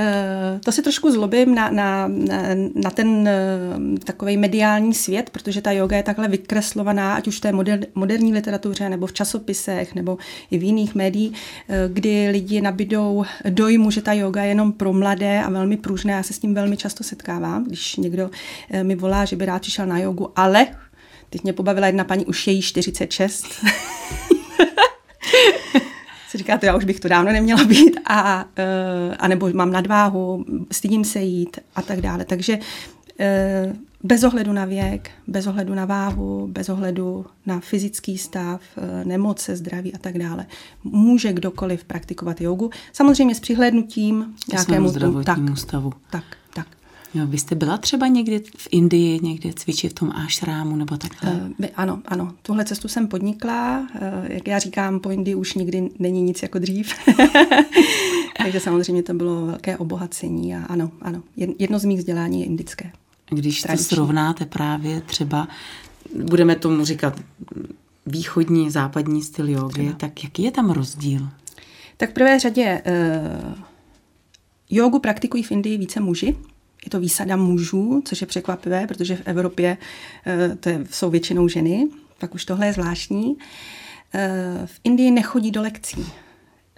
Eh, 0.00 0.60
to 0.64 0.72
si 0.72 0.82
trošku 0.82 1.10
zlobím 1.10 1.54
na, 1.54 1.70
na, 1.70 2.10
na 2.74 2.90
ten 2.90 3.28
eh, 3.28 3.38
takový 4.04 4.36
mediální 4.36 4.94
svět, 4.94 5.30
protože 5.30 5.62
ta 5.62 5.72
yoga 5.72 5.96
je 5.96 6.02
takhle 6.02 6.28
vykreslovaná, 6.28 7.14
ať 7.14 7.28
už 7.28 7.36
v 7.36 7.40
té 7.40 7.52
moder, 7.52 7.86
moderní 7.94 8.32
literatuře, 8.32 8.88
nebo 8.88 9.06
v 9.06 9.12
časopisech, 9.12 9.94
nebo 9.94 10.18
i 10.50 10.58
v 10.58 10.62
jiných 10.62 10.94
médiích, 10.94 11.32
eh, 11.68 11.88
kdy 11.92 12.28
lidi 12.28 12.60
nabidou 12.60 13.24
dojmu, 13.48 13.90
že 13.90 14.02
ta 14.02 14.12
yoga 14.12 14.42
je 14.42 14.48
jenom 14.48 14.72
pro 14.72 14.92
mladé 14.92 15.42
a 15.42 15.50
velmi 15.50 15.76
pružné. 15.76 16.12
Já 16.12 16.22
se 16.22 16.32
s 16.32 16.38
tím 16.38 16.54
velmi 16.54 16.76
často 16.76 17.04
setkávám, 17.04 17.64
když 17.64 17.96
někdo 17.96 18.30
mi 18.82 18.94
volá, 18.94 19.24
že 19.24 19.36
by 19.36 19.46
rád 19.46 19.62
přišel 19.62 19.86
na 19.86 19.98
jogu, 19.98 20.30
ale 20.36 20.66
teď 21.30 21.42
mě 21.42 21.52
pobavila 21.52 21.86
jedna 21.86 22.04
paní, 22.04 22.26
už 22.26 22.46
je 22.46 22.52
jí 22.52 22.62
46. 22.62 23.46
si 26.38 26.44
říkáte, 26.44 26.66
já 26.66 26.76
už 26.76 26.84
bych 26.84 27.00
to 27.00 27.08
dávno 27.08 27.32
neměla 27.32 27.64
být, 27.64 28.00
a, 28.06 28.44
uh, 28.44 29.14
a 29.18 29.28
nebo 29.28 29.50
mám 29.52 29.72
nadváhu, 29.72 30.44
stydím 30.72 31.04
se 31.04 31.20
jít 31.20 31.58
a 31.74 31.82
tak 31.82 32.00
dále. 32.00 32.24
Takže 32.24 32.58
uh, 32.58 33.76
bez 34.02 34.22
ohledu 34.22 34.52
na 34.52 34.64
věk, 34.64 35.10
bez 35.26 35.46
ohledu 35.46 35.74
na 35.74 35.84
váhu, 35.84 36.46
bez 36.46 36.68
ohledu 36.68 37.26
na 37.46 37.60
fyzický 37.60 38.18
stav, 38.18 38.60
uh, 38.76 38.84
nemoce, 39.04 39.56
zdraví 39.56 39.94
a 39.94 39.98
tak 39.98 40.18
dále, 40.18 40.46
může 40.84 41.32
kdokoliv 41.32 41.84
praktikovat 41.84 42.40
jogu. 42.40 42.70
Samozřejmě 42.92 43.34
s 43.34 43.40
přihlédnutím 43.40 44.34
nějakému 44.52 44.92
tak, 45.24 45.38
stavu. 45.54 45.92
Tak. 46.10 46.24
Jo, 47.14 47.26
vy 47.26 47.38
jste 47.38 47.54
byla 47.54 47.76
třeba 47.78 48.06
někdy 48.06 48.42
v 48.56 48.68
Indii, 48.70 49.20
někde 49.22 49.52
cvičit 49.52 49.92
v 49.92 49.94
tom 49.94 50.10
ashrámu 50.10 50.76
nebo 50.76 50.96
takhle? 50.96 51.32
Uh, 51.32 51.66
ano, 51.74 52.02
ano. 52.06 52.34
Tuhle 52.42 52.64
cestu 52.64 52.88
jsem 52.88 53.08
podnikla. 53.08 53.80
Uh, 53.80 53.86
jak 54.28 54.48
já 54.48 54.58
říkám, 54.58 55.00
po 55.00 55.10
Indii 55.10 55.34
už 55.34 55.54
nikdy 55.54 55.90
není 55.98 56.22
nic 56.22 56.42
jako 56.42 56.58
dřív. 56.58 56.92
Takže 58.42 58.60
samozřejmě 58.60 59.02
to 59.02 59.14
bylo 59.14 59.46
velké 59.46 59.76
obohacení 59.76 60.56
a 60.56 60.64
ano, 60.64 60.90
ano. 61.02 61.22
Jedno 61.36 61.78
z 61.78 61.84
mých 61.84 61.98
vzdělání 61.98 62.40
je 62.40 62.46
indické. 62.46 62.92
Když 63.30 63.62
tradiční. 63.62 63.88
to 63.88 63.94
srovnáte 63.94 64.46
právě 64.46 65.00
třeba, 65.00 65.48
budeme 66.24 66.56
tomu 66.56 66.84
říkat 66.84 67.20
východní, 68.06 68.70
západní 68.70 69.22
styl 69.22 69.48
jogy, 69.48 69.92
tak 69.96 70.24
jaký 70.24 70.42
je 70.42 70.50
tam 70.50 70.70
rozdíl? 70.70 71.28
Tak 71.96 72.10
v 72.10 72.12
prvé 72.12 72.38
řadě 72.38 72.82
uh, 72.86 73.54
jogu 74.70 74.98
praktikují 74.98 75.42
v 75.42 75.52
Indii 75.52 75.78
více 75.78 76.00
muži, 76.00 76.36
je 76.84 76.90
to 76.90 77.00
výsada 77.00 77.36
mužů, 77.36 78.02
což 78.04 78.20
je 78.20 78.26
překvapivé, 78.26 78.86
protože 78.86 79.16
v 79.16 79.22
Evropě 79.24 79.78
eh, 80.26 80.56
to 80.60 80.70
jsou 80.90 81.10
většinou 81.10 81.48
ženy, 81.48 81.88
tak 82.18 82.34
už 82.34 82.44
tohle 82.44 82.66
je 82.66 82.72
zvláštní. 82.72 83.36
Eh, 84.14 84.62
v 84.66 84.80
Indii 84.84 85.10
nechodí 85.10 85.50
do 85.50 85.62
lekcí. 85.62 86.06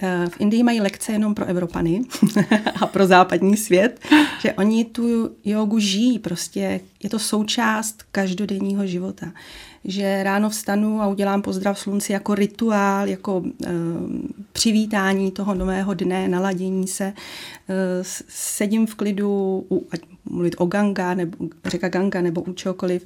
Eh, 0.02 0.26
v 0.30 0.40
Indii 0.40 0.62
mají 0.62 0.80
lekce 0.80 1.12
jenom 1.12 1.35
pro 1.35 1.45
Evropany 1.45 2.02
a 2.80 2.87
pro 2.87 3.07
západní 3.07 3.57
svět, 3.57 4.00
že 4.40 4.52
oni 4.52 4.85
tu 4.85 5.30
jogu 5.45 5.78
žijí, 5.78 6.19
prostě 6.19 6.80
je 7.02 7.11
to 7.11 7.19
součást 7.19 8.02
každodenního 8.12 8.87
života. 8.87 9.33
Že 9.84 10.22
ráno 10.22 10.50
vstanu 10.50 11.02
a 11.02 11.06
udělám 11.06 11.42
pozdrav 11.42 11.78
slunci 11.78 12.12
jako 12.12 12.34
rituál, 12.34 13.08
jako 13.08 13.38
uh, 13.38 13.46
přivítání 14.52 15.30
toho 15.30 15.54
nového 15.54 15.94
dne, 15.94 16.28
naladění 16.28 16.88
se. 16.88 17.06
Uh, 17.06 17.75
sedím 18.28 18.87
v 18.87 18.94
klidu, 18.94 19.66
u, 19.70 19.87
ať 19.90 20.00
mluvit 20.25 20.54
o 20.58 20.66
Ganga, 20.66 21.14
nebo 21.14 21.49
řeka 21.64 21.88
Ganga, 21.88 22.20
nebo 22.20 22.40
u 22.40 22.52
čehokoliv 22.52 23.04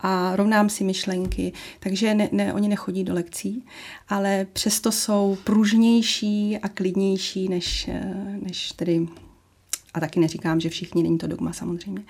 a 0.00 0.36
rovnám 0.36 0.68
si 0.68 0.84
myšlenky. 0.84 1.52
Takže 1.80 2.14
ne, 2.14 2.28
ne, 2.32 2.52
oni 2.52 2.68
nechodí 2.68 3.04
do 3.04 3.14
lekcí, 3.14 3.64
ale 4.08 4.46
přesto 4.52 4.92
jsou 4.92 5.38
pružnější 5.44 6.58
a 6.58 6.68
klidnější 6.68 7.48
než, 7.48 7.88
eh, 7.88 8.38
než 8.42 8.72
tedy, 8.72 9.08
a 9.94 10.00
taky 10.00 10.20
neříkám, 10.20 10.60
že 10.60 10.68
všichni, 10.68 11.02
není 11.02 11.18
to 11.18 11.26
dogma 11.26 11.52
samozřejmě, 11.52 12.02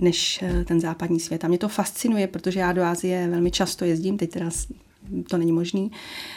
než 0.00 0.42
eh, 0.42 0.64
ten 0.64 0.80
západní 0.80 1.20
svět. 1.20 1.44
A 1.44 1.48
mě 1.48 1.58
to 1.58 1.68
fascinuje, 1.68 2.26
protože 2.26 2.60
já 2.60 2.72
do 2.72 2.82
Ázie 2.82 3.28
velmi 3.28 3.50
často 3.50 3.84
jezdím, 3.84 4.18
teď 4.18 4.30
teda 4.30 4.50
to 5.28 5.38
není 5.38 5.52
možný, 5.52 5.90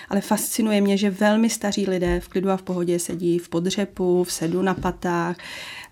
ale 0.09 0.21
fascinuje 0.21 0.81
mě, 0.81 0.97
že 0.97 1.09
velmi 1.09 1.49
staří 1.49 1.85
lidé 1.89 2.19
v 2.19 2.27
klidu 2.27 2.49
a 2.49 2.57
v 2.57 2.61
pohodě 2.61 2.99
sedí 2.99 3.39
v 3.39 3.49
podřepu, 3.49 4.23
v 4.23 4.31
sedu 4.31 4.61
na 4.61 4.73
patách, 4.73 5.37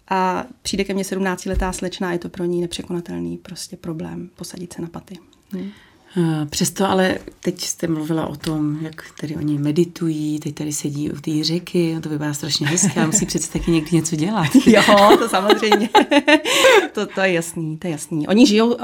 a 0.10 0.46
přijde 0.62 0.84
ke 0.84 0.94
mně 0.94 1.04
17-letá 1.04 1.72
slečna 1.72 2.14
je 2.14 2.20
to 2.20 2.30
pro 2.30 2.46
ní 2.46 2.62
nepřekonatelný 2.62 3.38
prostě 3.38 3.78
problém 3.78 4.30
posadit 4.36 4.74
se 4.74 4.82
na 4.82 4.88
paty. 4.88 5.18
Hmm. 5.52 5.70
Eh, 6.18 6.46
přesto 6.46 6.90
ale 6.90 7.20
teď 7.44 7.62
jste 7.62 7.88
mluvila 7.88 8.28
o 8.28 8.36
tom, 8.36 8.78
jak 8.82 9.06
tady 9.22 9.36
oni 9.36 9.58
meditují, 9.58 10.40
teď 10.40 10.56
tady 10.56 10.74
sedí 10.74 11.12
u 11.12 11.16
té 11.16 11.44
řeky, 11.44 11.98
to 12.02 12.10
vypadá 12.10 12.34
strašně 12.34 12.68
hezky, 12.68 13.00
ale 13.00 13.06
musí 13.06 13.26
přece 13.26 13.52
taky 13.52 13.72
někdy 13.72 13.98
něco 13.98 14.16
dělat. 14.16 14.48
jo, 14.66 14.82
to 15.20 15.30
samozřejmě. 15.30 15.90
to, 16.94 17.06
to 17.06 17.22
je 17.22 17.32
jasný, 17.32 17.78
to 17.78 17.88
je 17.88 17.92
jasný. 17.92 18.28
Oni 18.28 18.48
žijou, 18.48 18.78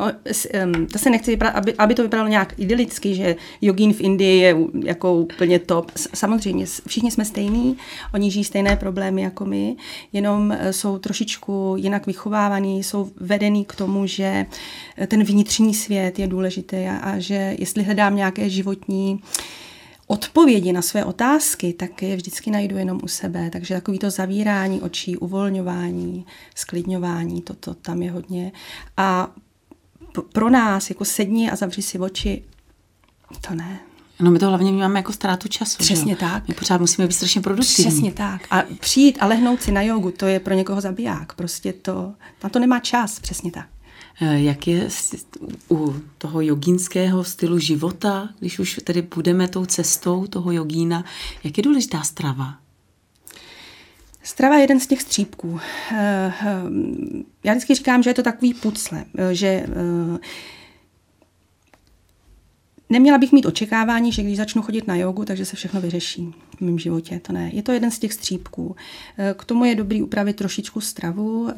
to 0.92 1.00
se 1.00 1.10
nechci 1.10 1.32
vypadat, 1.32 1.52
aby, 1.52 1.74
aby 1.74 1.96
to 1.96 2.04
vypadalo 2.04 2.30
nějak 2.30 2.54
idylicky, 2.58 3.16
že 3.16 3.36
jogín 3.62 3.94
v 3.94 4.02
Indii 4.02 4.40
je 4.40 4.56
jako 4.86 5.14
úplně 5.14 5.60
top. 5.60 5.92
Samozřejmě, 6.14 6.66
všichni 6.88 7.12
jsme 7.12 7.26
stejní, 7.26 7.78
oni 8.14 8.32
žijí 8.32 8.44
stejné 8.44 8.76
problémy 8.76 9.22
jako 9.22 9.46
my, 9.46 9.76
jenom 10.14 10.52
eh, 10.52 10.74
jsou 10.74 10.98
trošičku 10.98 11.76
jinak 11.78 12.08
vychovávaní, 12.08 12.84
jsou 12.84 13.12
vedený 13.20 13.66
k 13.66 13.76
tomu, 13.76 14.08
že 14.08 14.46
ten 15.08 15.24
vnitřní 15.24 15.74
svět 15.74 16.20
je 16.20 16.28
důležitý 16.28 16.78
a, 16.78 16.98
a 16.98 17.20
že 17.20 17.56
jestli 17.60 17.84
hledám 17.84 18.16
nějaké 18.16 18.49
životní 18.50 19.22
odpovědi 20.08 20.74
na 20.74 20.82
své 20.82 21.06
otázky, 21.06 21.74
tak 21.74 22.02
je 22.02 22.16
vždycky 22.16 22.52
najdu 22.52 22.78
jenom 22.78 23.00
u 23.04 23.08
sebe. 23.08 23.50
Takže 23.50 23.74
takový 23.74 24.00
to 24.00 24.10
zavírání 24.10 24.82
očí, 24.82 25.18
uvolňování, 25.18 26.26
sklidňování, 26.56 27.42
toto 27.42 27.74
tam 27.74 28.02
je 28.02 28.12
hodně. 28.12 28.52
A 28.98 29.32
pro 30.34 30.50
nás, 30.50 30.90
jako 30.90 31.06
sedni 31.06 31.52
a 31.52 31.56
zavři 31.56 31.82
si 31.82 32.00
oči, 32.00 32.44
to 33.48 33.56
ne. 33.56 33.80
No 34.20 34.32
my 34.32 34.40
to 34.40 34.48
hlavně 34.48 34.72
máme 34.72 35.00
jako 35.00 35.14
ztrátu 35.14 35.48
času. 35.48 35.78
Přesně 35.78 36.14
že? 36.14 36.20
tak. 36.20 36.48
My 36.48 36.54
pořád 36.54 36.82
musíme 36.82 37.08
být 37.08 37.14
strašně 37.14 37.42
produktivní. 37.42 37.92
Přesně 37.92 38.12
tak. 38.12 38.42
A 38.52 38.64
přijít 38.80 39.18
a 39.20 39.26
lehnout 39.26 39.62
si 39.62 39.72
na 39.72 39.82
jogu, 39.82 40.12
to 40.12 40.26
je 40.26 40.40
pro 40.40 40.54
někoho 40.54 40.82
zabiják. 40.82 41.34
Prostě 41.34 41.74
to, 41.74 42.14
na 42.44 42.50
to 42.50 42.60
nemá 42.60 42.80
čas, 42.80 43.20
přesně 43.20 43.52
tak. 43.52 43.68
Eh, 44.22 44.42
jak 44.42 44.68
je 44.68 44.88
u 45.72 45.96
toho 46.18 46.42
jogínského 46.42 47.24
stylu 47.24 47.60
života, 47.60 48.30
když 48.40 48.60
už 48.60 48.80
tedy 48.84 49.02
budeme 49.02 49.48
tou 49.48 49.66
cestou 49.66 50.28
toho 50.28 50.52
jogína, 50.52 51.04
jak 51.44 51.58
je 51.58 51.64
důležitá 51.64 52.02
strava? 52.02 52.58
Strava 54.24 54.56
je 54.56 54.62
jeden 54.62 54.80
z 54.80 54.88
těch 54.88 55.02
střípků. 55.02 55.60
Eh, 55.92 56.34
eh, 56.42 56.62
já 57.44 57.54
vždycky 57.54 57.76
říkám, 57.76 58.04
že 58.04 58.10
je 58.10 58.14
to 58.14 58.24
takový 58.24 58.54
pucle, 58.54 59.06
že 59.32 59.66
Neměla 62.92 63.18
bych 63.18 63.32
mít 63.32 63.46
očekávání, 63.46 64.12
že 64.12 64.24
když 64.24 64.38
začnu 64.38 64.62
chodit 64.62 64.88
na 64.88 64.96
jogu, 64.96 65.26
takže 65.26 65.46
se 65.46 65.56
všechno 65.56 65.82
vyřeší 65.82 66.34
v 66.58 66.62
mém 66.62 66.80
životě. 66.80 67.20
To 67.20 67.34
ne. 67.34 67.50
Je 67.54 67.64
to 67.64 67.72
jeden 67.72 67.92
z 67.92 68.00
těch 68.00 68.14
střípků. 68.14 68.76
Eh, 69.18 69.36
k 69.38 69.46
tomu 69.46 69.66
je 69.66 69.76
dobrý 69.76 70.02
upravit 70.02 70.36
trošičku 70.36 70.82
stravu. 70.82 71.50
Eh, 71.50 71.54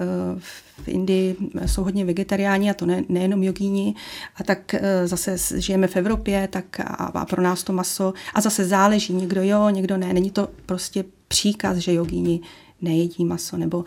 v 0.83 0.87
Indii 0.87 1.35
jsou 1.65 1.83
hodně 1.83 2.05
vegetariáni 2.05 2.69
a 2.69 2.73
to 2.73 2.85
ne, 2.85 3.03
nejenom 3.09 3.43
jogíni. 3.43 3.95
A 4.35 4.43
tak 4.43 4.73
eh, 4.73 5.07
zase 5.07 5.37
žijeme 5.61 5.87
v 5.87 5.95
Evropě 5.95 6.47
tak 6.51 6.79
a, 6.79 6.83
a 6.83 7.25
pro 7.25 7.41
nás 7.41 7.63
to 7.63 7.73
maso. 7.73 8.13
A 8.33 8.41
zase 8.41 8.65
záleží, 8.65 9.13
někdo 9.13 9.43
jo, 9.43 9.69
někdo 9.69 9.97
ne. 9.97 10.13
Není 10.13 10.31
to 10.31 10.47
prostě 10.65 11.05
příkaz, 11.27 11.77
že 11.77 11.93
jogíni 11.93 12.41
nejedí 12.81 13.25
maso. 13.25 13.57
Nebo 13.57 13.85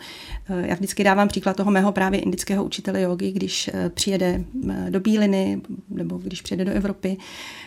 eh, 0.49 0.67
já 0.67 0.75
vždycky 0.75 1.03
dávám 1.03 1.27
příklad 1.27 1.57
toho 1.57 1.71
mého 1.71 1.91
právě 1.91 2.19
indického 2.19 2.63
učitele 2.63 3.01
jogy, 3.01 3.31
když 3.31 3.69
eh, 3.73 3.89
přijede 3.89 4.43
eh, 4.69 4.87
do 4.89 4.99
Bíliny 4.99 5.61
nebo 5.89 6.17
když 6.17 6.41
přijede 6.41 6.65
do 6.65 6.71
Evropy, 6.71 7.17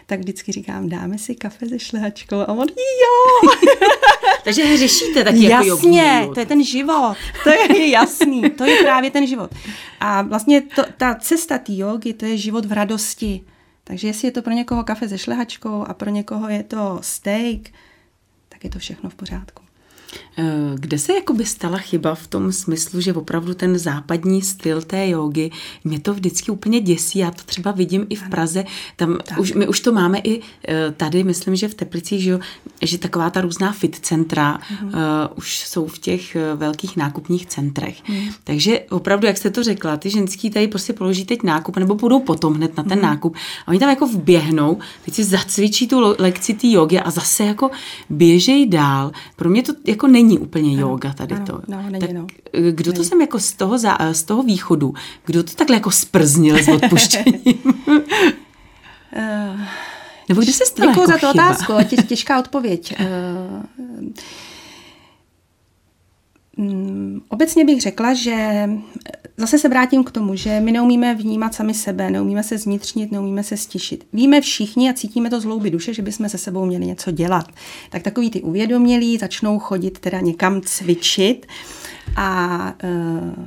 tak 0.06 0.20
vždycky 0.20 0.52
říkám, 0.52 0.88
dáme 0.88 1.18
si 1.18 1.35
kafe 1.35 1.68
se 1.68 1.78
šlehačkou 1.78 2.40
a 2.40 2.49
on 2.49 2.66
jo. 2.68 3.50
Takže 4.44 4.76
řešíte 4.76 5.25
taky 5.25 5.42
jako 5.42 5.66
Jasně, 5.66 6.02
jako 6.02 6.35
to 6.35 6.40
je 6.40 6.47
ten 6.47 6.64
život. 6.64 7.16
To 7.44 7.50
je 7.50 7.88
jasný, 7.90 8.50
to 8.50 8.64
je 8.64 8.82
právě 8.82 9.11
ten 9.11 9.26
život. 9.26 9.54
A 10.00 10.23
vlastně 10.23 10.61
to, 10.61 10.82
ta 10.97 11.14
cesta 11.14 11.58
té 11.58 11.73
jogy, 11.75 12.12
to 12.12 12.26
je 12.26 12.37
život 12.37 12.64
v 12.64 12.73
radosti. 12.73 13.44
Takže 13.85 14.06
jestli 14.06 14.28
je 14.28 14.32
to 14.32 14.42
pro 14.42 14.52
někoho 14.52 14.85
kafe 14.85 15.08
se 15.08 15.18
šlehačkou 15.18 15.85
a 15.88 15.94
pro 15.94 16.11
někoho 16.11 16.49
je 16.49 16.62
to 16.62 16.99
steak, 17.02 17.61
tak 18.49 18.64
je 18.64 18.70
to 18.70 18.78
všechno 18.78 19.11
v 19.11 19.14
pořádku. 19.14 19.67
Eh, 20.38 20.44
kde 20.74 20.98
se 20.98 21.12
jakoby 21.14 21.44
stala 21.44 21.78
chyba 21.78 22.14
v 22.14 22.26
tom 22.26 22.52
smyslu, 22.52 23.00
že 23.00 23.12
opravdu 23.12 23.54
ten 23.54 23.78
západní 23.78 24.42
styl 24.42 24.82
té 24.82 25.08
jogy, 25.08 25.50
mě 25.84 26.00
to 26.00 26.14
vždycky 26.14 26.50
úplně 26.50 26.80
děsí, 26.80 27.18
já 27.18 27.30
to 27.30 27.42
třeba 27.44 27.72
vidím 27.72 28.06
i 28.08 28.14
v 28.14 28.28
Praze, 28.30 28.64
tam 28.96 29.18
už, 29.38 29.52
my 29.52 29.68
už 29.68 29.80
to 29.80 29.92
máme 29.92 30.18
i 30.18 30.40
eh, 30.68 30.92
tady, 30.96 31.24
myslím, 31.24 31.56
že 31.56 31.68
v 31.68 31.74
Teplicích, 31.74 32.22
že, 32.22 32.38
že 32.82 32.98
taková 32.98 33.30
ta 33.30 33.40
různá 33.40 33.72
fit 33.72 33.98
centra 34.02 34.58
mm. 34.82 34.88
uh, 34.88 34.92
už 35.36 35.58
jsou 35.58 35.86
v 35.86 35.98
těch 35.98 36.36
velkých 36.56 36.96
nákupních 36.96 37.46
centrech. 37.46 38.08
Mm. 38.08 38.28
Takže 38.44 38.80
opravdu, 38.90 39.26
jak 39.26 39.36
jste 39.36 39.50
to 39.50 39.62
řekla, 39.62 39.96
ty 39.96 40.10
ženský 40.10 40.50
tady 40.50 40.68
prostě 40.68 40.92
položí 40.92 41.24
teď 41.24 41.42
nákup, 41.42 41.76
nebo 41.76 41.96
půjdou 41.96 42.20
potom 42.20 42.54
hned 42.54 42.76
na 42.76 42.82
ten 42.82 42.98
mm. 42.98 43.04
nákup 43.04 43.36
a 43.66 43.68
oni 43.68 43.78
tam 43.78 43.88
jako 43.88 44.06
vběhnou, 44.06 44.78
teď 45.04 45.14
si 45.14 45.24
zacvičí 45.24 45.88
tu 45.88 46.14
lekci 46.18 46.54
té 46.54 46.68
jogy 46.70 46.98
a 46.98 47.10
zase 47.10 47.44
jako 47.44 47.70
běžejí 48.10 48.66
dál. 48.66 49.12
Pro 49.36 49.50
mě 49.50 49.62
to 49.62 49.72
jako 49.86 49.97
není 50.06 50.38
úplně 50.38 50.70
ano, 50.70 50.80
yoga 50.80 51.12
tady 51.12 51.34
ano, 51.34 51.46
to. 51.46 51.60
No, 51.68 51.82
není, 51.82 51.98
tak 51.98 52.12
no. 52.12 52.26
kdo 52.70 52.92
to 52.92 53.04
jsem 53.04 53.20
jako 53.20 53.38
z 53.38 53.52
toho, 53.52 53.78
za, 53.78 53.98
z 54.12 54.22
toho 54.22 54.42
východu, 54.42 54.94
kdo 55.24 55.42
to 55.42 55.54
takhle 55.54 55.76
jako 55.76 55.90
sprznil 55.90 56.58
s 56.58 56.68
odpuštěním? 56.68 57.58
Nebo 60.28 60.40
kde 60.40 60.52
se 60.52 60.66
stala 60.66 60.92
Děkuji 60.92 61.00
jako 61.00 61.12
za 61.12 61.18
tu 61.18 61.28
otázku, 61.38 61.72
tě, 61.88 61.96
těžká 61.96 62.38
odpověď. 62.38 62.94
Mm, 66.60 67.20
obecně 67.28 67.64
bych 67.64 67.82
řekla, 67.82 68.14
že 68.14 68.68
zase 69.38 69.59
se 69.59 69.68
vrátím 69.68 70.04
k 70.04 70.11
tomu, 70.11 70.35
že 70.35 70.61
my 70.61 70.73
neumíme 70.73 71.14
vnímat 71.14 71.54
sami 71.54 71.75
sebe, 71.75 72.11
neumíme 72.11 72.42
se 72.42 72.59
zvnitřnit, 72.59 73.12
neumíme 73.12 73.42
se 73.42 73.57
stišit. 73.57 74.07
Víme 74.12 74.40
všichni 74.40 74.90
a 74.90 74.92
cítíme 74.92 75.30
to 75.30 75.40
z 75.40 75.45
hlouby 75.45 75.71
duše, 75.71 75.95
že 75.95 76.02
bychom 76.02 76.28
se 76.28 76.38
sebou 76.38 76.64
měli 76.66 76.87
něco 76.87 77.11
dělat. 77.11 77.47
Tak 77.90 78.02
takový 78.02 78.30
ty 78.30 78.42
uvědomělí 78.42 79.18
začnou 79.18 79.59
chodit 79.59 79.99
teda 79.99 80.21
někam 80.21 80.61
cvičit 80.61 81.47
a 82.16 82.59
uh, 82.85 83.45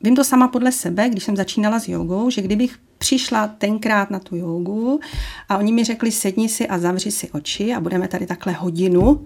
vím 0.00 0.16
to 0.16 0.24
sama 0.24 0.48
podle 0.48 0.72
sebe, 0.72 1.08
když 1.08 1.24
jsem 1.24 1.36
začínala 1.36 1.80
s 1.80 1.88
jogou, 1.88 2.30
že 2.30 2.42
kdybych 2.42 2.76
přišla 2.98 3.48
tenkrát 3.48 4.10
na 4.10 4.18
tu 4.18 4.36
jogu 4.36 5.00
a 5.48 5.58
oni 5.58 5.72
mi 5.72 5.84
řekli 5.84 6.12
sedni 6.12 6.48
si 6.48 6.68
a 6.68 6.78
zavři 6.78 7.10
si 7.10 7.30
oči 7.30 7.74
a 7.74 7.80
budeme 7.80 8.08
tady 8.08 8.26
takhle 8.26 8.52
hodinu, 8.52 9.24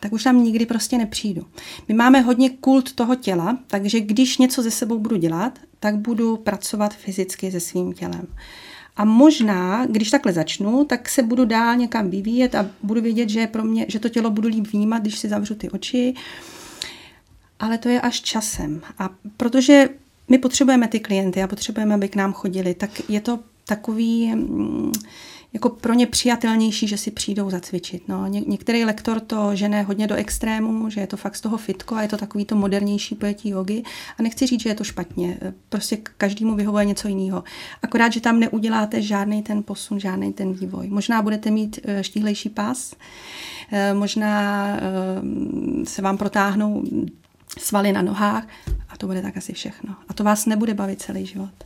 tak 0.00 0.12
už 0.12 0.22
tam 0.22 0.44
nikdy 0.44 0.66
prostě 0.66 0.98
nepřijdu. 0.98 1.46
My 1.88 1.94
máme 1.94 2.20
hodně 2.20 2.50
kult 2.50 2.92
toho 2.92 3.14
těla, 3.14 3.58
takže 3.66 4.00
když 4.00 4.38
něco 4.38 4.62
ze 4.62 4.70
sebou 4.70 4.98
budu 4.98 5.16
dělat, 5.16 5.58
tak 5.80 5.96
budu 5.96 6.36
pracovat 6.36 6.94
fyzicky 6.94 7.50
se 7.50 7.60
svým 7.60 7.92
tělem. 7.92 8.26
A 8.96 9.04
možná, 9.04 9.86
když 9.86 10.10
takhle 10.10 10.32
začnu, 10.32 10.84
tak 10.84 11.08
se 11.08 11.22
budu 11.22 11.44
dál 11.44 11.76
někam 11.76 12.10
vyvíjet 12.10 12.54
a 12.54 12.70
budu 12.82 13.00
vědět, 13.00 13.28
že, 13.28 13.46
pro 13.46 13.64
mě, 13.64 13.86
že 13.88 13.98
to 13.98 14.08
tělo 14.08 14.30
budu 14.30 14.48
líp 14.48 14.66
vnímat, 14.66 15.02
když 15.02 15.18
si 15.18 15.28
zavřu 15.28 15.54
ty 15.54 15.70
oči. 15.70 16.14
Ale 17.60 17.78
to 17.78 17.88
je 17.88 18.00
až 18.00 18.20
časem. 18.20 18.80
A 18.98 19.10
protože 19.36 19.88
my 20.28 20.38
potřebujeme 20.38 20.88
ty 20.88 21.00
klienty 21.00 21.42
a 21.42 21.46
potřebujeme, 21.46 21.94
aby 21.94 22.08
k 22.08 22.16
nám 22.16 22.32
chodili, 22.32 22.74
tak 22.74 23.10
je 23.10 23.20
to 23.20 23.38
takový 23.64 24.34
mm, 24.34 24.92
jako 25.56 25.68
pro 25.68 25.94
ně 25.94 26.06
přijatelnější, 26.06 26.88
že 26.88 26.98
si 26.98 27.10
přijdou 27.10 27.50
zacvičit. 27.50 28.08
No. 28.08 28.26
Ně, 28.26 28.40
některý 28.46 28.84
lektor 28.84 29.20
to 29.20 29.56
žene 29.56 29.82
hodně 29.82 30.06
do 30.06 30.14
extrému, 30.14 30.90
že 30.90 31.00
je 31.00 31.06
to 31.06 31.16
fakt 31.16 31.36
z 31.36 31.40
toho 31.40 31.56
fitko 31.56 31.94
a 31.94 32.02
je 32.02 32.08
to 32.08 32.16
takový 32.16 32.44
to 32.44 32.56
modernější 32.56 33.14
pojetí 33.14 33.48
jogy. 33.48 33.82
A 34.18 34.22
nechci 34.22 34.46
říct, 34.46 34.62
že 34.62 34.68
je 34.68 34.74
to 34.74 34.84
špatně. 34.84 35.38
Prostě 35.68 35.96
každému 35.96 36.54
vyhovuje 36.54 36.84
něco 36.84 37.08
jiného. 37.08 37.44
Akorát, 37.82 38.12
že 38.12 38.20
tam 38.20 38.40
neuděláte 38.40 39.02
žádný 39.02 39.42
ten 39.42 39.62
posun, 39.62 40.00
žádný 40.00 40.32
ten 40.32 40.52
vývoj. 40.52 40.88
Možná 40.88 41.22
budete 41.22 41.50
mít 41.50 41.78
eh, 41.84 42.04
štíhlejší 42.04 42.48
pás, 42.48 42.94
eh, 43.72 43.94
možná 43.94 44.66
eh, 44.76 44.80
se 45.84 46.02
vám 46.02 46.18
protáhnou 46.18 46.84
svaly 47.58 47.92
na 47.92 48.02
nohách 48.02 48.48
a 48.88 48.96
to 48.96 49.06
bude 49.06 49.22
tak 49.22 49.36
asi 49.36 49.52
všechno. 49.52 49.94
A 50.08 50.14
to 50.14 50.24
vás 50.24 50.46
nebude 50.46 50.74
bavit 50.74 51.02
celý 51.02 51.26
život 51.26 51.65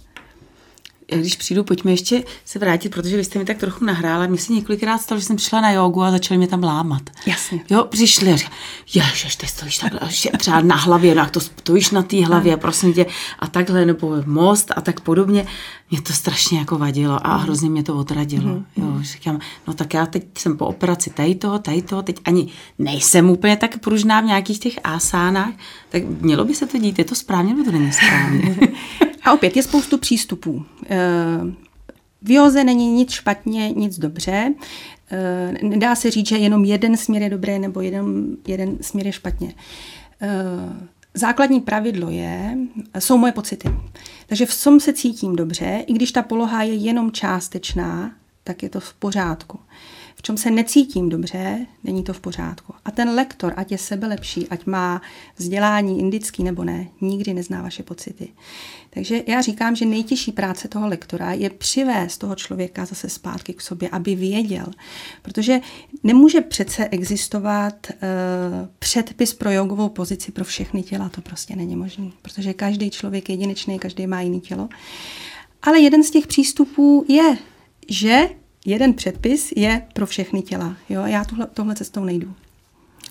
když 1.17 1.37
přijdu, 1.37 1.65
pojďme 1.65 1.91
ještě 1.91 2.25
se 2.45 2.59
vrátit, 2.59 2.89
protože 2.89 3.17
vy 3.17 3.25
jste 3.25 3.39
mi 3.39 3.45
tak 3.45 3.59
trochu 3.59 3.85
nahrála. 3.85 4.27
Mně 4.27 4.39
se 4.39 4.53
několikrát 4.53 4.99
stalo, 4.99 5.21
že 5.21 5.27
jsem 5.27 5.37
přišla 5.37 5.61
na 5.61 5.71
jogu 5.71 6.03
a 6.03 6.11
začali 6.11 6.39
mě 6.39 6.49
tam 6.49 6.63
lámat. 6.63 7.03
Jasně. 7.27 7.61
Jo, 7.71 7.85
přišli 7.85 8.33
a 8.33 8.37
říkali, 8.37 8.57
ježiš, 8.95 9.37
ty 9.37 9.47
stojíš 9.47 9.79
takhle, 9.79 10.01
třeba 10.39 10.61
na 10.61 10.77
hlavě, 10.77 11.15
no 11.15 11.23
jak 11.23 11.31
to 11.31 11.41
stojíš 11.41 11.91
na 11.91 12.03
té 12.03 12.25
hlavě, 12.25 12.57
prosím 12.57 12.93
tě, 12.93 13.07
a 13.39 13.47
takhle, 13.47 13.87
nebo 13.87 14.17
most 14.27 14.73
a 14.77 14.81
tak 14.81 15.01
podobně. 15.01 15.47
Mě 15.91 16.03
to 16.03 16.13
strašně 16.13 16.59
jako 16.59 16.79
vadilo 16.79 17.27
a 17.27 17.37
hrozně 17.37 17.71
mě 17.71 17.83
to 17.83 17.97
odradilo. 17.97 18.55
Mm. 18.55 18.65
Jo, 18.77 18.99
říkám, 19.01 19.41
no 19.67 19.75
tak 19.75 19.95
já 19.95 20.07
teď 20.07 20.25
jsem 20.39 20.57
po 20.57 20.67
operaci 20.67 21.11
tady 21.11 21.35
toho, 21.35 21.59
tady 21.59 21.83
toho, 21.83 22.03
teď 22.03 22.17
ani 22.25 22.49
nejsem 22.79 23.31
úplně 23.31 23.57
tak 23.57 23.79
pružná 23.79 24.21
v 24.21 24.25
nějakých 24.25 24.59
těch 24.59 24.79
asánách, 24.85 25.53
tak 25.89 26.03
mělo 26.05 26.45
by 26.45 26.55
se 26.55 26.67
to 26.67 26.79
dít, 26.79 26.99
je 26.99 27.05
to 27.05 27.15
správně 27.15 27.55
nebo 27.55 27.71
to 27.71 27.79
není 27.79 27.93
správně? 27.93 28.59
A 29.23 29.33
opět 29.33 29.57
je 29.57 29.63
spoustu 29.63 29.99
přístupů. 29.99 30.65
Eh, 30.91 30.99
v 32.23 32.31
józe 32.31 32.65
není 32.65 32.93
nic 32.93 33.11
špatně, 33.11 33.71
nic 33.71 33.99
dobře. 33.99 34.55
Eh, 35.11 35.55
nedá 35.63 35.95
se 35.95 36.11
říct, 36.11 36.27
že 36.27 36.37
jenom 36.37 36.65
jeden 36.65 36.97
směr 36.97 37.23
je 37.23 37.31
dobré 37.31 37.59
nebo 37.59 37.81
jeden, 37.81 38.37
jeden 38.47 38.79
směr 38.81 39.07
je 39.07 39.13
špatně. 39.13 39.55
Eh, 40.21 40.29
základní 41.15 41.61
pravidlo 41.61 42.11
je, 42.11 42.59
jsou 42.99 43.19
moje 43.19 43.33
pocity. 43.33 43.69
Takže 44.27 44.47
v 44.47 44.65
tom 44.65 44.81
se 44.81 44.93
cítím 44.93 45.37
dobře, 45.37 45.85
i 45.87 45.93
když 45.93 46.13
ta 46.13 46.23
poloha 46.23 46.63
je 46.63 46.75
jenom 46.75 47.13
částečná, 47.13 48.13
tak 48.45 48.63
je 48.63 48.69
to 48.69 48.81
v 48.81 48.95
pořádku 48.95 49.61
v 50.21 50.23
čem 50.23 50.37
se 50.37 50.51
necítím 50.51 51.09
dobře, 51.09 51.67
není 51.85 52.03
to 52.03 52.13
v 52.13 52.21
pořádku. 52.21 52.75
A 52.85 52.91
ten 52.91 53.09
lektor, 53.09 53.53
ať 53.57 53.73
je 53.73 53.79
sebe 53.79 54.07
lepší, 54.07 54.49
ať 54.49 54.67
má 54.67 55.03
vzdělání 55.37 55.99
indický 55.99 56.43
nebo 56.43 56.65
ne, 56.65 56.89
nikdy 57.01 57.35
nezná 57.35 57.63
vaše 57.63 57.83
pocity. 57.83 58.29
Takže 58.91 59.23
já 59.27 59.41
říkám, 59.41 59.77
že 59.77 59.87
nejtěžší 59.87 60.33
práce 60.33 60.69
toho 60.69 60.89
lektora 60.89 61.33
je 61.33 61.51
přivést 61.51 62.19
toho 62.19 62.35
člověka 62.35 62.85
zase 62.85 63.09
zpátky 63.09 63.55
k 63.55 63.61
sobě, 63.61 63.89
aby 63.89 64.15
věděl. 64.15 64.67
Protože 65.23 65.61
nemůže 66.03 66.41
přece 66.41 66.89
existovat 66.89 67.87
uh, 67.91 67.99
předpis 68.79 69.35
pro 69.35 69.51
jogovou 69.51 69.89
pozici 69.89 70.33
pro 70.33 70.45
všechny 70.45 70.83
těla, 70.83 71.09
to 71.09 71.21
prostě 71.21 71.57
není 71.57 71.77
možné. 71.77 72.11
Protože 72.23 72.55
každý 72.55 72.91
člověk 72.91 73.29
je 73.29 73.33
jedinečný, 73.33 73.79
každý 73.79 74.07
má 74.07 74.21
jiný 74.21 74.41
tělo. 74.41 74.69
Ale 75.63 75.81
jeden 75.81 76.03
z 76.03 76.11
těch 76.11 76.27
přístupů 76.27 77.05
je, 77.09 77.37
že 77.89 78.29
jeden 78.67 78.95
předpis 78.95 79.53
je 79.57 79.83
pro 79.93 80.07
všechny 80.07 80.43
těla. 80.43 80.77
Jo? 80.89 81.07
Já 81.07 81.25
tuhle, 81.25 81.47
tohle 81.47 81.75
cestou 81.75 82.05
nejdu. 82.05 82.35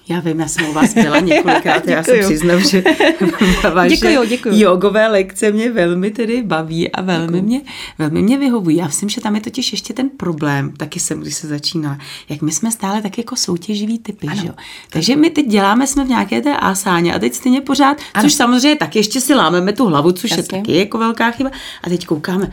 Já 0.10 0.20
vím, 0.20 0.40
já 0.40 0.48
jsem 0.48 0.70
u 0.70 0.74
vás 0.74 0.94
byla 0.94 1.20
několikrát, 1.20 1.88
já 1.88 2.04
jsem 2.04 2.20
přiznám, 2.20 2.60
že 2.60 2.84
vaše 3.74 3.96
děkuju, 3.96 4.26
děkuju. 4.26 4.60
jogové 4.60 5.08
lekce 5.08 5.52
mě 5.52 5.72
velmi 5.72 6.12
tedy 6.12 6.44
baví 6.44 6.92
a 6.92 7.02
velmi 7.02 7.28
děkuju. 7.28 7.44
mě, 7.44 7.62
velmi 7.98 8.22
mě 8.22 8.38
vyhovují. 8.38 8.78
Já 8.78 8.86
myslím, 8.86 9.10
že 9.10 9.22
tam 9.22 9.36
je 9.36 9.42
totiž 9.42 9.72
ještě 9.72 9.94
ten 9.94 10.10
problém, 10.10 10.72
taky 10.78 11.00
jsem, 11.00 11.20
když 11.20 11.36
se 11.36 11.48
začínala, 11.48 11.98
jak 12.30 12.42
my 12.42 12.52
jsme 12.52 12.72
stále 12.72 13.02
tak 13.02 13.18
jako 13.18 13.36
soutěživý 13.36 14.00
typy, 14.00 14.28
ano. 14.28 14.42
že 14.42 14.48
jo? 14.48 14.54
Takže 14.90 15.16
my 15.16 15.30
teď 15.30 15.46
děláme, 15.48 15.88
jsme 15.88 16.06
v 16.06 16.10
nějaké 16.10 16.42
té 16.42 16.58
asáně 16.58 17.16
a 17.16 17.20
teď 17.20 17.34
stejně 17.34 17.62
pořád, 17.62 17.98
ano. 18.14 18.24
což 18.24 18.34
samozřejmě 18.34 18.76
tak 18.76 18.96
ještě 18.96 19.22
si 19.22 19.34
lámeme 19.34 19.74
tu 19.74 19.86
hlavu, 19.86 20.12
což 20.12 20.32
Jasně. 20.32 20.44
je 20.58 20.62
taky 20.62 20.78
jako 20.78 20.98
velká 20.98 21.32
chyba 21.32 21.52
a 21.84 21.90
teď 21.90 22.06
koukáme, 22.06 22.52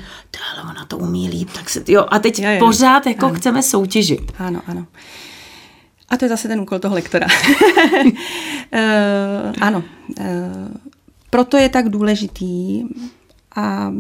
ale 0.53 0.71
ona 0.71 0.85
to 0.85 0.99
umí 0.99 1.29
líp, 1.29 1.49
tak 1.55 1.71
se, 1.71 1.85
jo, 1.89 2.07
a 2.09 2.19
teď 2.19 2.39
jo, 2.39 2.51
jo. 2.51 2.59
pořád 2.59 3.07
jako 3.07 3.27
ano. 3.27 3.35
chceme 3.35 3.63
soutěžit. 3.63 4.33
Ano, 4.39 4.61
ano. 4.67 4.87
A 6.09 6.17
to 6.17 6.25
je 6.25 6.29
zase 6.29 6.49
ten 6.49 6.61
úkol 6.61 6.79
toho 6.79 6.95
lektora. 6.95 7.27
uh, 7.27 8.11
ano. 9.61 9.85
Uh, 10.21 10.25
proto 11.31 11.57
je 11.57 11.69
tak 11.69 11.89
důležitý 11.89 12.83
a 13.57 13.93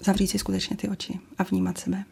zavřít 0.00 0.26
si 0.28 0.38
skutečně 0.38 0.76
ty 0.76 0.88
oči 0.88 1.18
a 1.38 1.42
vnímat 1.42 1.78
sebe. 1.78 2.04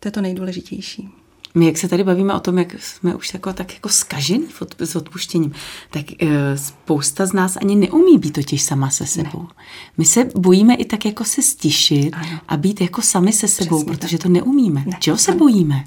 To 0.00 0.08
je 0.08 0.12
to 0.12 0.20
nejdůležitější. 0.20 1.08
My, 1.54 1.66
jak 1.66 1.78
se 1.78 1.88
tady 1.88 2.04
bavíme 2.04 2.34
o 2.34 2.40
tom, 2.40 2.58
jak 2.58 2.82
jsme 2.82 3.14
už 3.14 3.34
jako, 3.34 3.52
tak 3.52 3.74
jako 3.74 3.88
skažení 3.88 4.46
s 4.80 4.96
odpuštěním, 4.96 5.52
tak 5.90 6.04
uh, 6.22 6.28
spousta 6.56 7.26
z 7.26 7.32
nás 7.32 7.56
ani 7.56 7.76
neumí 7.76 8.18
být 8.18 8.30
totiž 8.32 8.62
sama 8.62 8.90
se 8.90 9.06
sebou. 9.06 9.42
Ne. 9.42 9.64
My 9.98 10.04
se 10.04 10.24
bojíme 10.24 10.74
i 10.74 10.84
tak 10.84 11.04
jako 11.04 11.24
se 11.24 11.42
stišit 11.42 12.10
ano. 12.14 12.40
a 12.48 12.56
být 12.56 12.80
jako 12.80 13.02
sami 13.02 13.32
se 13.32 13.48
sebou, 13.48 13.76
Přesně 13.84 13.96
protože 13.96 14.18
tak. 14.18 14.22
to 14.22 14.28
neumíme. 14.28 14.84
Ne. 14.86 14.96
Čeho 15.00 15.18
se 15.18 15.34
bojíme? 15.34 15.84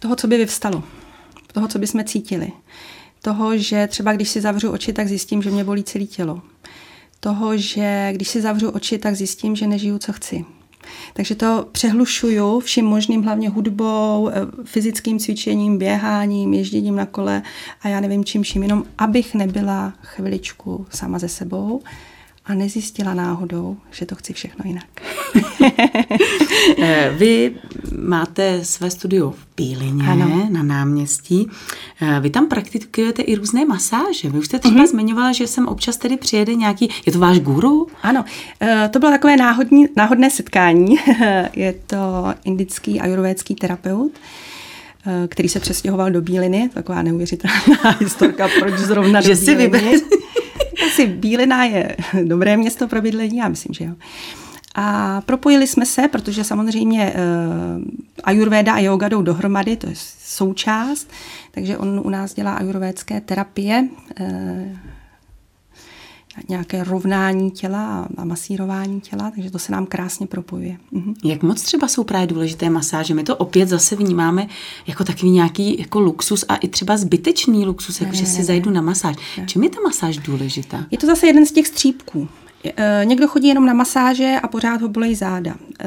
Toho, 0.00 0.16
co 0.16 0.26
by 0.26 0.36
vyvstalo, 0.36 0.82
toho, 1.52 1.68
co 1.68 1.78
by 1.78 1.86
jsme 1.86 2.04
cítili. 2.04 2.52
Toho, 3.22 3.56
že 3.58 3.86
třeba 3.86 4.12
když 4.12 4.28
si 4.28 4.40
zavřu 4.40 4.70
oči, 4.70 4.92
tak 4.92 5.08
zjistím, 5.08 5.42
že 5.42 5.50
mě 5.50 5.64
bolí 5.64 5.84
celé 5.84 6.04
tělo. 6.04 6.42
Toho, 7.20 7.56
že 7.56 8.10
když 8.12 8.28
si 8.28 8.40
zavřu 8.40 8.70
oči, 8.70 8.98
tak 8.98 9.14
zjistím, 9.14 9.56
že 9.56 9.66
nežiju, 9.66 9.98
co 9.98 10.12
chci. 10.12 10.44
Takže 11.14 11.34
to 11.34 11.68
přehlušuju 11.72 12.60
vším 12.60 12.84
možným, 12.84 13.22
hlavně 13.22 13.48
hudbou, 13.48 14.28
eh, 14.28 14.32
fyzickým 14.64 15.18
cvičením, 15.18 15.78
běháním, 15.78 16.54
ježděním 16.54 16.96
na 16.96 17.06
kole 17.06 17.42
a 17.80 17.88
já 17.88 18.00
nevím 18.00 18.24
čím 18.24 18.42
vším, 18.42 18.62
jenom 18.62 18.84
abych 18.98 19.34
nebyla 19.34 19.92
chviličku 20.02 20.86
sama 20.90 21.18
ze 21.18 21.28
sebou 21.28 21.82
a 22.44 22.54
nezjistila 22.54 23.14
náhodou, 23.14 23.76
že 23.90 24.06
to 24.06 24.14
chci 24.14 24.32
všechno 24.32 24.64
jinak. 24.68 25.02
Eh, 26.82 27.14
vy 27.18 27.54
máte 27.98 28.64
své 28.64 28.90
studio 28.90 29.30
v 29.30 29.46
Bílině 29.56 30.04
ano. 30.08 30.48
na 30.50 30.62
náměstí. 30.62 31.48
Eh, 32.00 32.20
vy 32.20 32.30
tam 32.30 32.48
praktikujete 32.48 33.22
i 33.22 33.34
různé 33.34 33.64
masáže. 33.64 34.30
Vy 34.30 34.38
už 34.38 34.46
jste 34.46 34.58
třeba 34.58 34.84
mm-hmm. 34.84 34.90
zmiňovala, 34.90 35.32
že 35.32 35.46
sem 35.46 35.68
občas 35.68 35.96
tedy 35.96 36.16
přijede 36.16 36.54
nějaký, 36.54 36.88
je 37.06 37.12
to 37.12 37.18
váš 37.18 37.40
guru? 37.40 37.86
Ano, 38.02 38.24
eh, 38.60 38.88
to 38.92 38.98
bylo 38.98 39.12
takové 39.12 39.36
náhodní, 39.36 39.86
náhodné 39.96 40.30
setkání. 40.30 40.96
je 41.54 41.74
to 41.86 42.34
indický 42.44 43.00
ajurvédský 43.00 43.54
terapeut, 43.54 44.12
který 45.28 45.48
se 45.48 45.60
přestěhoval 45.60 46.10
do 46.10 46.22
Bíliny, 46.22 46.70
taková 46.74 47.02
neuvěřitelná 47.02 47.90
historka, 48.00 48.48
proč 48.60 48.74
zrovna 48.74 49.20
do 49.20 49.34
že 49.34 49.54
Bíliny. 49.54 49.98
Si 49.98 50.04
Asi 50.86 51.06
Bílina 51.06 51.64
je 51.64 51.96
dobré 52.24 52.56
město 52.56 52.88
pro 52.88 53.02
bydlení, 53.02 53.38
já 53.38 53.48
myslím, 53.48 53.74
že 53.74 53.84
jo. 53.84 53.92
A 54.82 55.20
propojili 55.20 55.66
jsme 55.66 55.86
se, 55.86 56.08
protože 56.08 56.44
samozřejmě 56.44 57.14
uh, 57.14 57.82
ajurvéda 58.24 58.74
a 58.74 58.78
yoga 58.78 59.08
jdou 59.08 59.22
dohromady, 59.22 59.76
to 59.76 59.86
je 59.86 59.94
součást, 60.24 61.08
takže 61.50 61.78
on 61.78 62.00
u 62.04 62.10
nás 62.10 62.34
dělá 62.34 62.52
ajurvédské 62.52 63.20
terapie, 63.20 63.88
uh, 64.20 64.26
nějaké 66.48 66.84
rovnání 66.84 67.50
těla 67.50 68.08
a 68.16 68.24
masírování 68.24 69.00
těla, 69.00 69.30
takže 69.34 69.50
to 69.50 69.58
se 69.58 69.72
nám 69.72 69.86
krásně 69.86 70.26
propojuje. 70.26 70.76
Mhm. 70.90 71.14
Jak 71.24 71.42
moc 71.42 71.62
třeba 71.62 71.88
jsou 71.88 72.04
právě 72.04 72.26
důležité 72.26 72.70
masáže? 72.70 73.14
My 73.14 73.22
to 73.22 73.36
opět 73.36 73.68
zase 73.68 73.96
vnímáme 73.96 74.46
jako 74.86 75.04
takový 75.04 75.30
nějaký 75.30 75.78
jako 75.78 76.00
luxus 76.00 76.44
a 76.48 76.56
i 76.56 76.68
třeba 76.68 76.96
zbytečný 76.96 77.66
luxus, 77.66 78.00
jako 78.00 78.12
ne, 78.12 78.18
že 78.18 78.24
ne, 78.24 78.30
si 78.30 78.38
ne, 78.38 78.44
zajdu 78.44 78.70
na 78.70 78.82
masáž. 78.82 79.16
Ne. 79.38 79.46
Čím 79.46 79.62
je 79.62 79.70
ta 79.70 79.80
masáž 79.84 80.18
důležitá? 80.18 80.86
Je 80.90 80.98
to 80.98 81.06
zase 81.06 81.26
jeden 81.26 81.46
z 81.46 81.52
těch 81.52 81.66
střípků. 81.66 82.28
Eh, 82.64 83.02
někdo 83.04 83.28
chodí 83.28 83.48
jenom 83.48 83.66
na 83.66 83.74
masáže 83.74 84.36
a 84.42 84.48
pořád 84.48 84.82
ho 84.82 84.88
bolí 84.88 85.14
záda. 85.14 85.54
Eh, 85.80 85.86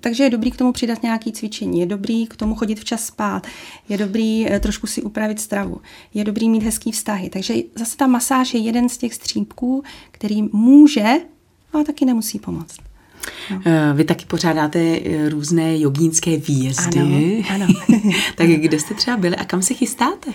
takže 0.00 0.24
je 0.24 0.30
dobrý 0.30 0.50
k 0.50 0.56
tomu 0.56 0.72
přidat 0.72 1.02
nějaké 1.02 1.32
cvičení, 1.32 1.80
je 1.80 1.86
dobrý 1.86 2.26
k 2.26 2.36
tomu 2.36 2.54
chodit 2.54 2.80
včas 2.80 3.06
spát, 3.06 3.46
je 3.88 3.98
dobrý 3.98 4.52
eh, 4.52 4.60
trošku 4.60 4.86
si 4.86 5.02
upravit 5.02 5.40
stravu, 5.40 5.80
je 6.14 6.24
dobrý 6.24 6.48
mít 6.48 6.62
hezký 6.62 6.92
vztahy. 6.92 7.30
Takže 7.30 7.54
zase 7.74 7.96
ta 7.96 8.06
masáž 8.06 8.54
je 8.54 8.60
jeden 8.60 8.88
z 8.88 8.98
těch 8.98 9.14
střípků, 9.14 9.82
který 10.10 10.42
může, 10.52 11.06
ale 11.72 11.84
taky 11.84 12.04
nemusí 12.04 12.38
pomoct. 12.38 12.76
No. 13.50 13.60
Vy 13.94 14.04
taky 14.04 14.26
pořádáte 14.26 14.98
různé 15.28 15.78
jogínské 15.78 16.36
výjezdy. 16.36 17.00
Ano, 17.00 17.66
ano. 17.66 17.66
tak 18.36 18.48
kde 18.48 18.80
jste 18.80 18.94
třeba 18.94 19.16
byli 19.16 19.36
a 19.36 19.44
kam 19.44 19.62
se 19.62 19.74
chystáte? 19.74 20.32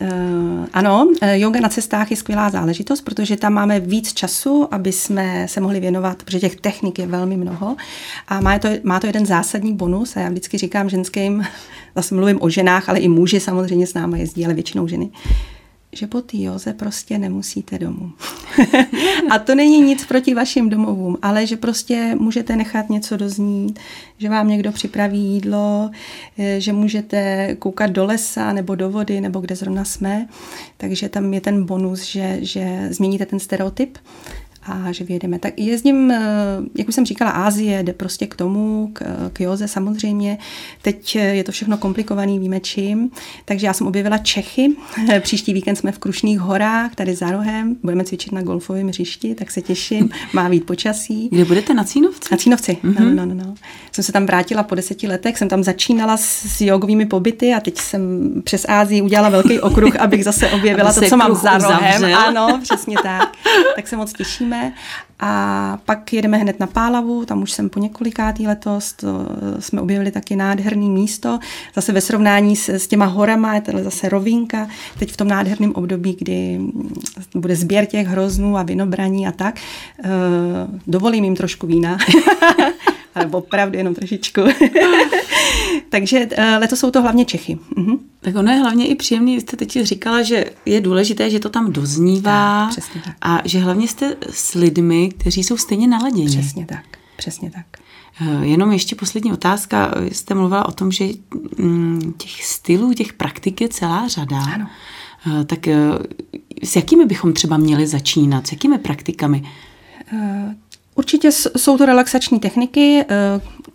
Uh, 0.00 0.66
ano, 0.72 1.12
eh, 1.20 1.38
yoga 1.38 1.60
na 1.60 1.68
cestách 1.68 2.10
je 2.10 2.16
skvělá 2.16 2.50
záležitost, 2.50 3.00
protože 3.00 3.36
tam 3.36 3.52
máme 3.52 3.80
víc 3.80 4.12
času, 4.12 4.74
aby 4.74 4.92
jsme 4.92 5.48
se 5.48 5.60
mohli 5.60 5.80
věnovat, 5.80 6.22
protože 6.22 6.40
těch 6.40 6.56
technik 6.56 6.98
je 6.98 7.06
velmi 7.06 7.36
mnoho 7.36 7.76
a 8.28 8.40
má 8.40 8.58
to, 8.58 8.68
má 8.82 9.00
to 9.00 9.06
jeden 9.06 9.26
zásadní 9.26 9.74
bonus 9.74 10.16
a 10.16 10.20
já 10.20 10.28
vždycky 10.28 10.58
říkám 10.58 10.88
ženským, 10.88 11.44
zase 11.96 12.14
mluvím 12.14 12.42
o 12.42 12.50
ženách, 12.50 12.88
ale 12.88 12.98
i 12.98 13.08
muži 13.08 13.40
samozřejmě 13.40 13.86
s 13.86 13.94
námi 13.94 14.20
jezdí, 14.20 14.44
ale 14.44 14.54
většinou 14.54 14.88
ženy. 14.88 15.10
Že 15.92 16.06
po 16.06 16.22
té 16.22 16.36
joze 16.38 16.72
prostě 16.72 17.18
nemusíte 17.18 17.78
domů. 17.78 18.12
a 19.30 19.38
to 19.38 19.54
není 19.54 19.80
nic 19.80 20.06
proti 20.06 20.34
vašim 20.34 20.68
domovům, 20.68 21.18
ale 21.22 21.46
že 21.46 21.56
prostě 21.56 22.14
můžete 22.18 22.56
nechat 22.56 22.90
něco 22.90 23.16
doznít, 23.16 23.78
že 24.18 24.28
vám 24.28 24.48
někdo 24.48 24.72
připraví 24.72 25.18
jídlo, 25.18 25.90
eh, 26.38 26.60
že 26.60 26.72
můžete 26.72 27.48
koukat 27.58 27.90
do 27.90 28.04
lesa 28.04 28.52
nebo 28.52 28.74
do 28.74 28.90
vody, 28.90 29.20
nebo 29.20 29.40
kde 29.40 29.56
zrovna 29.56 29.84
jsme. 29.84 30.28
Takže 30.76 31.08
tam 31.08 31.34
je 31.34 31.40
ten 31.40 31.64
bonus, 31.64 32.02
že, 32.02 32.38
že 32.40 32.88
změníte 32.90 33.26
ten 33.26 33.38
stereotyp 33.38 33.98
a 34.70 34.92
že 34.92 35.04
vyjedeme. 35.04 35.38
Tak 35.38 35.54
jezdím, 35.56 36.10
eh, 36.10 36.20
jak 36.78 36.88
už 36.88 36.94
jsem 36.94 37.06
říkala, 37.06 37.30
Ázie 37.30 37.82
jde 37.82 37.92
prostě 37.92 38.26
k 38.26 38.34
tomu, 38.34 38.90
k, 38.92 39.30
k 39.32 39.40
Joze 39.40 39.68
samozřejmě. 39.68 40.38
Teď 40.82 41.16
je 41.16 41.44
to 41.44 41.52
všechno 41.52 41.76
komplikovaný, 41.76 42.38
víme 42.38 42.60
čím. 42.60 43.10
Takže 43.44 43.66
já 43.66 43.72
jsem 43.72 43.86
objevila 43.86 44.18
Čechy. 44.18 44.68
Příští 45.20 45.52
víkend 45.52 45.76
jsme 45.76 45.92
v 45.92 45.98
Krušných 45.98 46.40
horách, 46.40 46.94
tady 46.94 47.14
za 47.14 47.30
rohem. 47.30 47.76
Budeme 47.82 48.04
cvičit 48.04 48.32
na 48.32 48.42
golfovém 48.42 48.88
hřišti, 48.88 49.34
tak 49.34 49.50
se 49.50 49.62
těším. 49.62 50.10
Má 50.32 50.48
být 50.48 50.66
počasí. 50.66 51.28
Kde 51.32 51.44
budete 51.44 51.74
na 51.74 51.84
Cínovci? 51.84 52.28
Na 52.30 52.36
Cínovci, 52.36 52.78
mm-hmm. 52.84 53.14
no, 53.14 53.26
no, 53.26 53.34
no, 53.34 53.44
no. 53.44 53.54
Jsem 53.92 54.04
se 54.04 54.12
tam 54.12 54.26
vrátila 54.26 54.62
po 54.62 54.74
deseti 54.74 55.08
letech, 55.08 55.38
jsem 55.38 55.48
tam 55.48 55.64
začínala 55.64 56.16
s, 56.16 56.60
jogovými 56.60 57.06
pobyty 57.06 57.54
a 57.54 57.60
teď 57.60 57.78
jsem 57.78 58.32
přes 58.44 58.66
Ázii 58.68 59.02
udělala 59.02 59.28
velký 59.28 59.60
okruh, 59.60 59.96
abych 59.96 60.24
zase 60.24 60.50
objevila 60.50 60.92
to, 60.92 61.00
co 61.02 61.16
mám 61.16 61.34
za 61.34 61.58
rohem. 61.58 62.14
Ano, 62.14 62.60
přesně 62.62 62.96
tak. 63.02 63.32
Tak 63.76 63.88
se 63.88 63.96
moc 63.96 64.12
těšíme 64.12 64.57
jedeme 64.58 64.72
a 65.20 65.78
pak 65.84 66.12
jedeme 66.12 66.38
hned 66.38 66.60
na 66.60 66.66
Pálavu, 66.66 67.24
tam 67.24 67.42
už 67.42 67.52
jsem 67.52 67.68
po 67.68 67.80
několikátý 67.80 68.46
letos, 68.46 68.92
to 68.92 69.08
jsme 69.58 69.80
objevili 69.80 70.10
taky 70.10 70.36
nádherný 70.36 70.90
místo, 70.90 71.38
zase 71.74 71.92
ve 71.92 72.00
srovnání 72.00 72.56
s, 72.56 72.68
s 72.68 72.86
těma 72.86 73.04
horama, 73.04 73.54
je 73.54 73.60
to 73.60 73.72
zase 73.84 74.08
rovinka, 74.08 74.68
teď 74.98 75.12
v 75.12 75.16
tom 75.16 75.28
nádherném 75.28 75.72
období, 75.74 76.16
kdy 76.18 76.60
bude 77.34 77.56
sběr 77.56 77.86
těch 77.86 78.06
hroznů 78.06 78.56
a 78.56 78.62
vinobraní 78.62 79.26
a 79.26 79.32
tak, 79.32 79.60
uh, 79.98 80.10
dovolím 80.86 81.24
jim 81.24 81.36
trošku 81.36 81.66
vína. 81.66 81.98
ale 83.14 83.26
opravdu 83.26 83.78
jenom 83.78 83.94
trošičku. 83.94 84.40
Takže 85.88 86.26
uh, 86.26 86.44
letos 86.58 86.78
jsou 86.78 86.90
to 86.90 87.02
hlavně 87.02 87.24
Čechy. 87.24 87.58
Uh-huh. 87.76 87.98
Tak 88.20 88.36
ono 88.36 88.52
je 88.52 88.58
hlavně 88.58 88.86
i 88.86 88.94
příjemný, 88.94 89.34
vy 89.34 89.40
jste 89.40 89.56
teď 89.56 89.82
říkala, 89.82 90.22
že 90.22 90.44
je 90.66 90.80
důležité, 90.80 91.30
že 91.30 91.40
to 91.40 91.48
tam 91.48 91.72
doznívá 91.72 92.64
tak, 92.64 92.70
přesně 92.70 93.00
tak. 93.04 93.14
a 93.22 93.42
že 93.44 93.58
hlavně 93.58 93.88
jste 93.88 94.16
s 94.30 94.54
lidmi, 94.54 95.08
kteří 95.08 95.44
jsou 95.44 95.56
stejně 95.56 95.88
naladěni. 95.88 96.26
Přesně 96.28 96.66
tak, 96.66 96.84
přesně 97.16 97.50
tak. 97.50 97.66
Eh, 98.20 98.46
jenom 98.46 98.72
ještě 98.72 98.96
poslední 98.96 99.32
otázka. 99.32 99.94
Jste 100.12 100.34
mluvila 100.34 100.68
o 100.68 100.72
tom, 100.72 100.92
že 100.92 101.04
mm, 101.58 102.14
těch 102.16 102.44
stylů, 102.44 102.92
těch 102.92 103.12
praktik 103.12 103.60
je 103.60 103.68
celá 103.68 104.08
řada. 104.08 104.40
Ano. 104.54 104.68
Eh, 105.40 105.44
tak 105.44 105.68
s 106.62 106.76
jakými 106.76 107.06
bychom 107.06 107.32
třeba 107.32 107.56
měli 107.56 107.86
začínat? 107.86 108.46
S 108.46 108.52
jakými 108.52 108.78
praktikami? 108.78 109.42
Určitě 110.94 111.32
jsou 111.32 111.78
to 111.78 111.86
relaxační 111.86 112.40
techniky. 112.40 113.04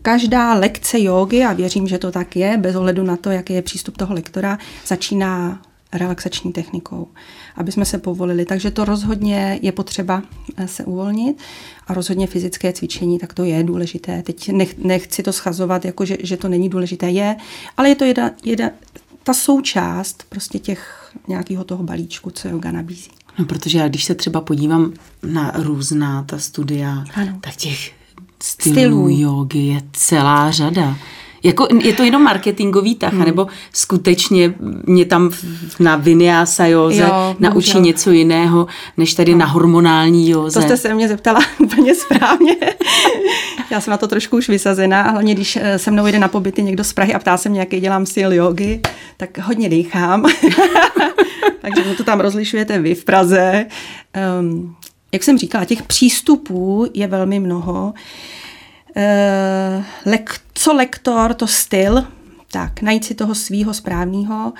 Každá 0.05 0.53
lekce 0.53 1.01
jogy, 1.01 1.43
a 1.43 1.53
věřím, 1.53 1.87
že 1.87 1.97
to 1.97 2.11
tak 2.11 2.35
je, 2.35 2.57
bez 2.57 2.75
ohledu 2.75 3.03
na 3.03 3.17
to, 3.17 3.29
jaký 3.31 3.53
je 3.53 3.61
přístup 3.61 3.97
toho 3.97 4.13
lektora, 4.13 4.57
začíná 4.87 5.61
relaxační 5.93 6.53
technikou, 6.53 7.07
aby 7.55 7.71
jsme 7.71 7.85
se 7.85 7.97
povolili. 7.97 8.45
Takže 8.45 8.71
to 8.71 8.85
rozhodně 8.85 9.59
je 9.61 9.71
potřeba 9.71 10.23
eh, 10.57 10.67
se 10.67 10.85
uvolnit 10.85 11.37
a 11.87 11.93
rozhodně 11.93 12.27
fyzické 12.27 12.73
cvičení, 12.73 13.19
tak 13.19 13.33
to 13.33 13.43
je 13.43 13.63
důležité. 13.63 14.23
Teď 14.23 14.49
nech, 14.49 14.77
nechci 14.77 15.23
to 15.23 15.33
schazovat, 15.33 15.85
jako 15.85 16.05
že, 16.05 16.17
že 16.19 16.37
to 16.37 16.47
není 16.47 16.69
důležité, 16.69 17.09
je, 17.09 17.35
ale 17.77 17.89
je 17.89 17.95
to 17.95 18.05
jedna, 18.05 18.31
jedna, 18.43 18.69
ta 19.23 19.33
součást 19.33 20.23
prostě 20.29 20.59
těch 20.59 21.11
nějakého 21.27 21.63
toho 21.63 21.83
balíčku, 21.83 22.29
co 22.29 22.47
yoga 22.47 22.71
nabízí. 22.71 23.09
No, 23.39 23.45
protože 23.45 23.77
já 23.77 23.87
když 23.87 24.05
se 24.05 24.15
třeba 24.15 24.41
podívám 24.41 24.93
na 25.23 25.51
různá 25.55 26.23
ta 26.23 26.39
studia, 26.39 27.05
ano. 27.15 27.37
tak 27.41 27.55
těch 27.55 28.02
stylů, 28.43 28.73
stylů 28.73 29.07
jogy 29.09 29.59
je 29.59 29.81
celá 29.93 30.51
řada. 30.51 30.97
Jako, 31.43 31.67
je 31.81 31.93
to 31.93 32.03
jenom 32.03 32.23
marketingový 32.23 32.95
tah, 32.95 33.13
hmm. 33.13 33.25
nebo 33.25 33.47
skutečně 33.73 34.53
mě 34.85 35.05
tam 35.05 35.31
na 35.79 35.95
vinyasa 35.95 36.65
józe 36.65 37.01
jo, 37.01 37.35
naučí 37.39 37.77
můžu. 37.77 37.85
něco 37.85 38.11
jiného, 38.11 38.67
než 38.97 39.13
tady 39.13 39.31
no. 39.31 39.37
na 39.37 39.45
hormonální 39.45 40.29
józe. 40.29 40.59
To 40.59 40.65
jste 40.65 40.77
se 40.77 40.93
mě 40.93 41.07
zeptala 41.07 41.39
úplně 41.59 41.95
správně. 41.95 42.55
Já 43.71 43.81
jsem 43.81 43.91
na 43.91 43.97
to 43.97 44.07
trošku 44.07 44.37
už 44.37 44.49
vysazená 44.49 45.01
a 45.01 45.11
hlavně, 45.11 45.35
když 45.35 45.55
eh, 45.61 45.79
se 45.79 45.91
mnou 45.91 46.07
jde 46.07 46.19
na 46.19 46.27
pobyty 46.27 46.63
někdo 46.63 46.83
z 46.83 46.93
Prahy 46.93 47.13
a 47.13 47.19
ptá 47.19 47.37
se 47.37 47.49
mě, 47.49 47.59
jaký 47.59 47.79
dělám 47.79 48.05
styl 48.05 48.33
jogy, 48.33 48.81
tak 49.17 49.37
hodně 49.37 49.69
dýchám. 49.69 50.25
Takže 51.61 51.83
to 51.97 52.03
tam 52.03 52.19
rozlišujete 52.19 52.79
vy 52.79 52.95
v 52.95 53.03
Praze. 53.03 53.65
Um, 54.39 54.75
jak 55.13 55.23
jsem 55.23 55.37
říkala, 55.37 55.65
těch 55.65 55.83
přístupů 55.83 56.87
je 56.93 57.07
velmi 57.07 57.39
mnoho. 57.39 57.93
Uh, 58.95 59.83
lek, 60.05 60.41
co 60.53 60.73
lektor, 60.73 61.33
to 61.33 61.47
styl, 61.47 62.03
tak 62.51 62.81
najít 62.81 63.05
si 63.05 63.15
toho 63.15 63.35
svýho 63.35 63.73
správného. 63.73 64.53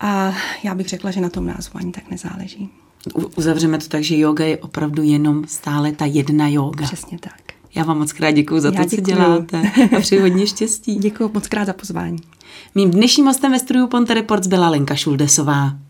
A 0.00 0.34
já 0.62 0.74
bych 0.74 0.88
řekla, 0.88 1.10
že 1.10 1.20
na 1.20 1.28
tom 1.28 1.46
názvu 1.46 1.78
ani 1.78 1.92
tak 1.92 2.10
nezáleží. 2.10 2.70
Uzavřeme 3.36 3.78
to 3.78 3.88
tak, 3.88 4.02
že 4.02 4.16
yoga 4.16 4.44
je 4.44 4.58
opravdu 4.58 5.02
jenom 5.02 5.44
stále 5.46 5.92
ta 5.92 6.04
jedna 6.04 6.48
yoga. 6.48 6.86
Přesně 6.86 7.18
tak. 7.18 7.40
Já 7.74 7.84
vám 7.84 7.98
moc 7.98 8.12
krát 8.12 8.30
děkuji 8.30 8.60
za 8.60 8.70
to, 8.70 8.84
co 8.84 8.96
děláte 8.96 9.72
a 9.96 10.00
přeji 10.00 10.20
hodně 10.20 10.46
štěstí. 10.46 10.94
Děkuji 11.00 11.30
moc 11.34 11.48
krát 11.48 11.64
za 11.64 11.72
pozvání. 11.72 12.18
Mým 12.74 12.90
dnešním 12.90 13.26
hostem 13.26 13.52
ve 13.52 13.58
studiu 13.58 13.86
Ponte 13.86 14.14
Reports 14.14 14.46
byla 14.46 14.68
Lenka 14.68 14.94
Šuldesová. 14.94 15.89